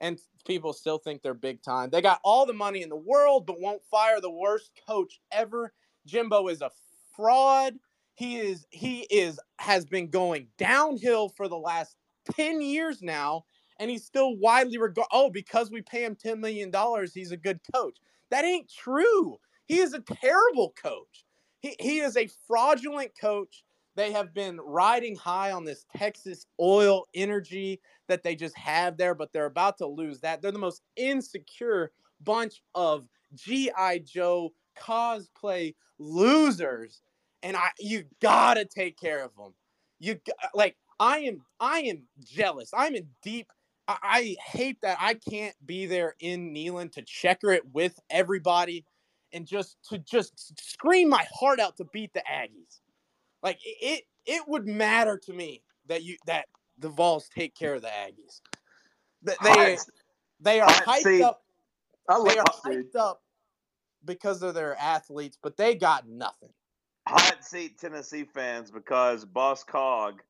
[0.00, 1.90] And people still think they're big time.
[1.90, 5.72] They got all the money in the world but won't fire the worst coach ever.
[6.06, 6.70] Jimbo is a
[7.14, 7.74] fraud.
[8.14, 11.96] He is he is has been going downhill for the last
[12.34, 13.44] 10 years now
[13.78, 17.36] and he's still widely regarded oh because we pay him 10 million dollars he's a
[17.36, 17.98] good coach.
[18.30, 19.38] That ain't true.
[19.66, 21.24] He is a terrible coach.
[21.60, 23.64] He, he is a fraudulent coach.
[23.94, 29.14] They have been riding high on this Texas oil energy that they just have there,
[29.14, 30.40] but they're about to lose that.
[30.40, 31.92] They're the most insecure
[32.22, 33.98] bunch of G.I.
[34.00, 37.02] Joe cosplay losers.
[37.42, 39.52] And I you gotta take care of them.
[39.98, 40.18] You
[40.54, 42.70] like I am I am jealous.
[42.72, 43.48] I'm in deep
[43.88, 48.84] I, I hate that I can't be there in Neyland to checker it with everybody
[49.32, 52.80] and just to just scream my heart out to beat the Aggies.
[53.42, 56.46] Like it, it, would matter to me that you that
[56.78, 58.40] the Vols take care of the Aggies.
[59.24, 59.90] That They Hot-
[60.40, 61.22] they are hyped seat.
[61.22, 61.42] up.
[62.08, 63.22] I love They are hyped up
[64.04, 66.50] because of their athletes, but they got nothing.
[67.08, 70.22] Hot seat Tennessee fans because Boss Cog,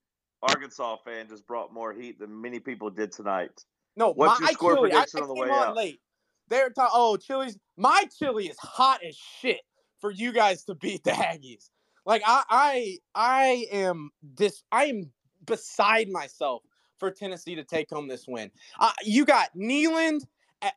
[0.42, 3.64] Arkansas fan, just brought more heat than many people did tonight.
[3.96, 4.92] No, What's my your score chili.
[4.92, 5.76] I, I came on the way on out?
[5.76, 6.00] late.
[6.48, 6.92] They're talking.
[6.94, 7.58] Oh, chili's.
[7.76, 9.60] My chili is hot as shit
[10.00, 11.70] for you guys to beat the Aggies.
[12.04, 14.64] Like I, I, I am this.
[14.72, 15.10] I am
[15.46, 16.62] beside myself
[16.98, 18.50] for Tennessee to take home this win.
[18.78, 20.22] Uh, you got Neyland,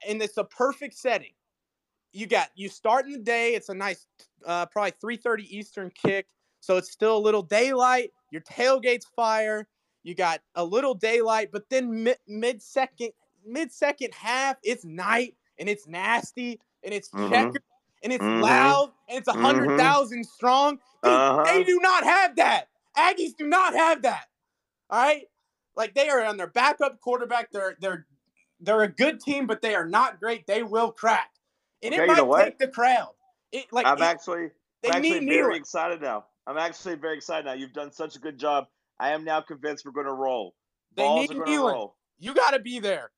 [0.07, 1.33] and it's a perfect setting.
[2.13, 3.55] You got you start in the day.
[3.55, 4.05] It's a nice,
[4.45, 6.27] uh, probably three thirty Eastern kick,
[6.59, 8.11] so it's still a little daylight.
[8.35, 9.65] Your tailgate's fire.
[10.03, 13.13] You got a little daylight, but then mid, mid second,
[13.45, 17.29] mid second half, it's night and it's nasty and it's Mhm.
[17.29, 17.63] checkered
[18.03, 18.33] and it's Mhm.
[18.33, 20.79] loud and it's a 100,000 strong.
[21.01, 21.45] Dude, Uh-huh.
[21.45, 22.67] They do not have that.
[22.97, 24.25] Aggies do not have that.
[24.89, 25.27] All right,
[25.77, 27.51] like they are on their backup quarterback.
[27.51, 28.05] They're they're
[28.59, 30.47] they're a good team, but they are not great.
[30.47, 31.31] They will crack,
[31.81, 33.13] and Okay, it you know might take the crowd.
[33.51, 34.51] It like I'm it- actually
[34.83, 36.25] They I'm actually need very excited now.
[36.47, 37.53] I'm actually very excited now.
[37.53, 38.65] You've done such a good job.
[38.99, 40.53] I am now convinced we're going to roll.
[40.95, 41.73] They Balls need are going to Neyland.
[41.73, 41.95] roll.
[42.19, 43.11] You got to be there.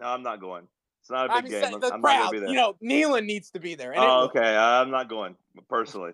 [0.00, 0.66] No, I'm not going.
[1.00, 1.74] It's not a I'm big just game.
[1.82, 2.48] I'm, I'm not going to be there.
[2.48, 3.92] You know, Neyland needs to be there.
[3.96, 4.56] Oh, okay.
[4.56, 5.36] I'm not going
[5.68, 6.12] personally.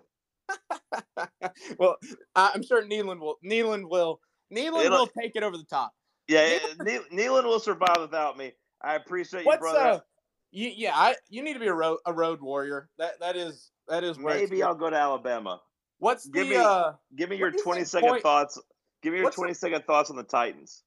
[1.77, 1.97] well,
[2.35, 3.37] I'm sure Neyland will.
[3.45, 4.19] Neyland will.
[4.53, 5.93] Neyland It'll- will take it over the top.
[6.27, 6.59] Yeah,
[7.11, 8.51] Neyland will survive without me.
[8.81, 9.79] I appreciate you, What's brother.
[9.79, 9.99] uh?
[10.51, 11.15] You, yeah, I.
[11.29, 12.87] You need to be a road a road warrior.
[12.99, 15.59] That that is that is where Maybe I'll go to Alabama.
[15.99, 16.93] What's Give the me, uh?
[17.15, 18.59] give me your you second point- thoughts.
[19.01, 20.83] Give me your what's the- 20 second thoughts on the Titans.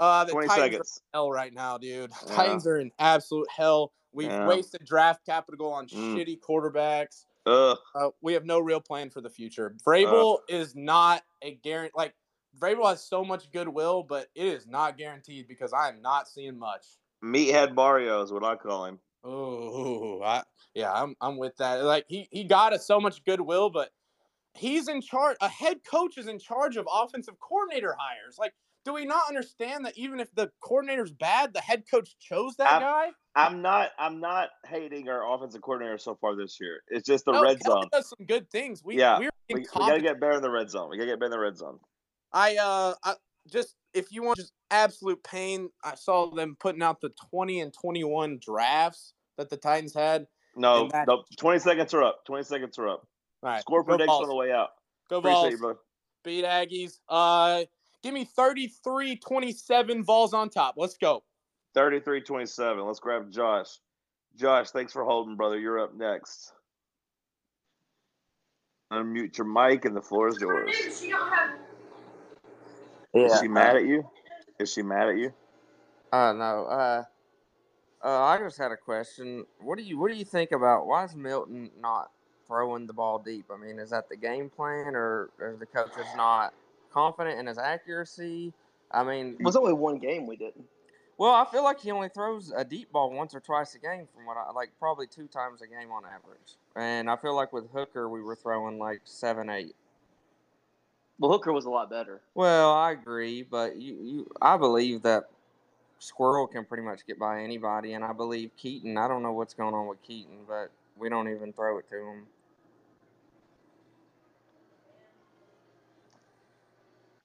[0.00, 1.00] Uh, the 20 Titans seconds.
[1.14, 2.10] are in hell right now, dude.
[2.26, 2.34] Yeah.
[2.34, 3.92] Titans are in absolute hell.
[4.12, 4.46] We've Yeah.
[4.46, 6.16] wasted draft capital on Mm.
[6.16, 7.24] shitty quarterbacks.
[7.46, 7.76] Ugh.
[7.94, 9.76] Uh, we have no real plan for the future.
[9.86, 11.92] Vrabel is not a guarantee.
[11.94, 12.14] Like
[12.58, 16.58] Vrabel has so much goodwill, but it is not guaranteed because I am not seeing
[16.58, 16.86] much.
[17.22, 18.98] Meathead Mario is what I call him.
[19.24, 20.42] Oh, I,
[20.74, 21.82] yeah, I'm I'm with that.
[21.84, 23.90] Like he he got us so much goodwill, but
[24.54, 25.36] he's in charge.
[25.40, 28.36] A head coach is in charge of offensive coordinator hires.
[28.38, 28.52] Like,
[28.84, 32.68] do we not understand that even if the coordinator's bad, the head coach chose that
[32.70, 33.06] I'm- guy?
[33.36, 33.90] I'm not.
[33.98, 36.82] I'm not hating our offensive coordinator so far this year.
[36.86, 37.88] It's just the No, red zone.
[37.90, 38.82] does some good things.
[38.84, 40.88] We yeah, we're we, we gotta get better in the red zone.
[40.88, 41.80] We gotta get better in the red zone.
[42.32, 43.14] I uh I
[43.50, 47.72] just if you want just absolute pain, I saw them putting out the 20 and
[47.72, 50.26] 21 drafts that the Titans had.
[50.56, 51.24] No, that- no.
[51.38, 52.24] Twenty seconds are up.
[52.24, 53.06] Twenty seconds are up.
[53.42, 54.70] All right, Score go prediction on the way out.
[55.10, 55.50] Go Appreciate Vols.
[55.52, 55.78] you, brother.
[56.22, 56.98] Beat Aggies.
[57.08, 57.64] Uh
[58.02, 60.74] give me 33-27 Vols on top.
[60.76, 61.24] Let's go.
[61.76, 62.86] 33-27.
[62.86, 63.68] Let's grab Josh.
[64.36, 65.58] Josh, thanks for holding, brother.
[65.58, 66.52] You're up next.
[68.92, 70.70] Unmute your mic, and the floor is yours.
[70.78, 71.04] Is
[73.14, 73.40] Yeah.
[73.40, 74.08] she mad at you?
[74.58, 75.32] Is she mad at you?
[76.12, 76.64] Uh, no.
[76.66, 77.04] Uh,
[78.04, 79.46] uh, I just had a question.
[79.60, 82.10] What do you What do you think about why is Milton not
[82.46, 83.46] throwing the ball deep?
[83.52, 86.52] I mean, is that the game plan, or is the coach is not
[86.92, 88.52] confident in his accuracy?
[88.92, 90.66] I mean, It was only one game we didn't.
[91.16, 94.06] well, I feel like he only throws a deep ball once or twice a game,
[94.14, 96.56] from what I like, probably two times a game on average.
[96.76, 99.74] And I feel like with Hooker, we were throwing like seven, eight.
[101.18, 102.20] Well, Hooker was a lot better.
[102.34, 105.24] Well, I agree, but you, you I believe that
[105.98, 108.98] Squirrel can pretty much get by anybody, and I believe Keaton.
[108.98, 111.96] I don't know what's going on with Keaton, but we don't even throw it to
[111.96, 112.26] him.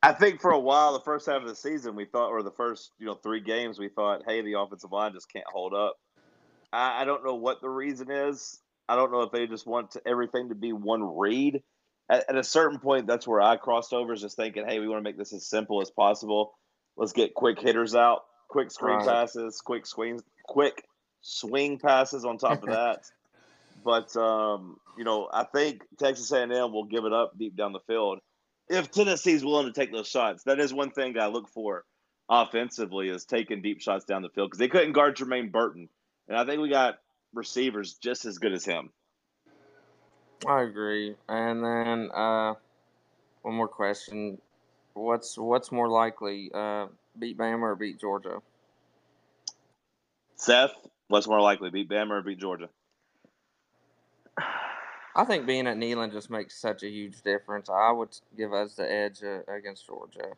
[0.02, 2.52] I think for a while, the first half of the season, we thought, or the
[2.52, 5.98] first, you know, three games, we thought, hey, the offensive line just can't hold up.
[6.72, 8.62] I, I don't know what the reason is.
[8.88, 11.62] I don't know if they just want to, everything to be one read.
[12.10, 14.88] At, at a certain point, that's where I crossed over, is just thinking, hey, we
[14.88, 16.54] want to make this as simple as possible.
[16.98, 19.08] Let's get quick hitters out, quick screen Right.
[19.08, 20.84] passes, quick swings, quick
[21.22, 23.04] swing passes on top of that.
[23.84, 27.80] But um, you know, I think Texas A&M will give it up deep down the
[27.88, 28.20] field
[28.70, 30.44] if Tennessee's willing to take those shots.
[30.44, 31.86] That is one thing I look for
[32.30, 35.90] offensively is taking deep shots down the field because they couldn't guard Jermaine Burton,
[36.28, 37.00] and I think we got
[37.34, 38.92] receivers just as good as him.
[40.48, 41.16] I agree.
[41.28, 42.56] And then uh,
[43.42, 44.40] one more question:
[44.94, 46.88] What's what's more likely, uh,
[47.18, 48.40] beat Bama or beat Georgia?
[50.36, 50.72] Seth,
[51.10, 52.70] what's more likely, beat Bama or beat Georgia?
[55.16, 57.70] I think being at Neyland just makes such a huge difference.
[57.70, 60.34] I would give us the edge uh, against Georgia.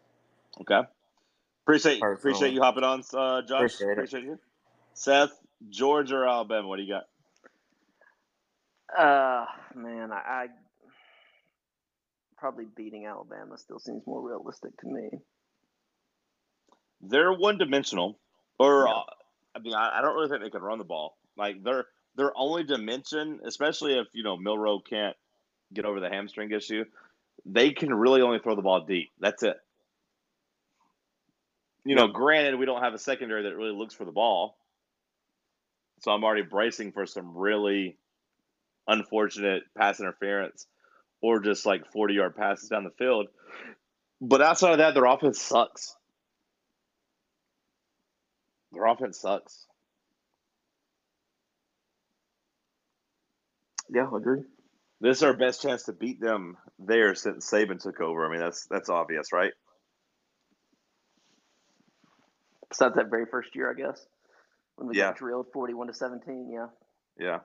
[0.61, 0.81] Okay.
[1.65, 2.15] Appreciate Personally.
[2.15, 3.79] appreciate you hopping on, uh, Josh.
[3.79, 4.27] Appreciate it.
[4.27, 4.39] you.
[4.93, 5.31] Seth,
[5.69, 6.67] Georgia or Alabama?
[6.67, 7.03] What do you got?
[8.97, 9.45] Uh,
[9.75, 10.47] man, I, I
[12.37, 15.09] probably beating Alabama still seems more realistic to me.
[17.01, 18.19] They're one dimensional,
[18.59, 19.03] or uh,
[19.55, 21.17] I mean, I, I don't really think they can run the ball.
[21.37, 21.85] Like their
[22.15, 25.15] their only dimension, especially if you know Milroe can't
[25.73, 26.83] get over the hamstring issue,
[27.45, 29.11] they can really only throw the ball deep.
[29.19, 29.57] That's it.
[31.85, 34.57] You know, granted, we don't have a secondary that really looks for the ball,
[36.01, 37.97] so I'm already bracing for some really
[38.91, 40.67] unfortunate pass interference
[41.21, 43.27] or just like 40 yard passes down the field.
[44.19, 45.95] But outside of that, their offense sucks.
[48.71, 49.65] Their offense sucks.
[53.89, 54.43] Yeah, I agree.
[55.01, 58.25] This is our best chance to beat them there since Saban took over.
[58.25, 59.51] I mean, that's that's obvious, right?
[62.69, 64.05] Besides that very first year, I guess,
[64.75, 65.09] when we Yeah.
[65.09, 66.49] got drilled forty-one to seventeen.
[66.51, 66.67] Yeah.
[67.17, 67.39] Yeah.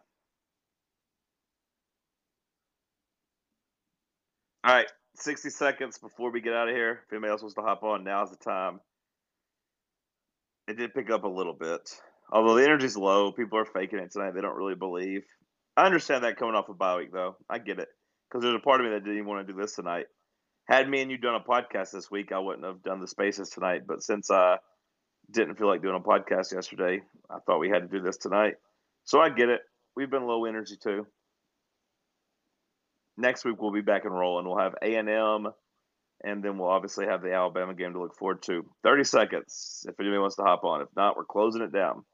[4.66, 7.02] All right, 60 seconds before we get out of here.
[7.06, 8.80] If anybody else wants to hop on, now's the time.
[10.66, 11.88] It did pick up a little bit.
[12.32, 14.32] Although the energy's low, people are faking it tonight.
[14.34, 15.22] They don't really believe.
[15.76, 17.36] I understand that coming off a bye week, though.
[17.48, 17.86] I get it
[18.28, 20.06] because there's a part of me that didn't even want to do this tonight.
[20.66, 23.50] Had me and you done a podcast this week, I wouldn't have done the spaces
[23.50, 23.82] tonight.
[23.86, 24.56] But since I
[25.30, 28.54] didn't feel like doing a podcast yesterday, I thought we had to do this tonight.
[29.04, 29.60] So I get it.
[29.94, 31.06] We've been low energy too.
[33.16, 34.46] Next week we'll be back and rolling.
[34.46, 35.48] We'll have A and M,
[36.22, 38.64] and then we'll obviously have the Alabama game to look forward to.
[38.82, 40.82] Thirty seconds if anybody wants to hop on.
[40.82, 42.04] If not, we're closing it down.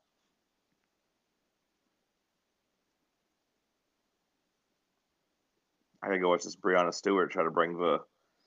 [6.02, 7.98] I gotta go watch this Breanna Stewart try to bring the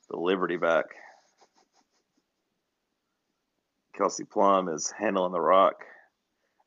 [0.10, 0.86] the Liberty back.
[3.98, 5.76] Kelsey Plum is handling the rock.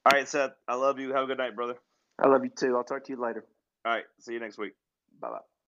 [0.07, 0.53] All right, Seth.
[0.67, 1.13] I love you.
[1.13, 1.75] Have a good night, brother.
[2.19, 2.77] I love you too.
[2.77, 3.45] I'll talk to you later.
[3.85, 4.05] All right.
[4.19, 4.73] See you next week.
[5.21, 5.58] Bye bye.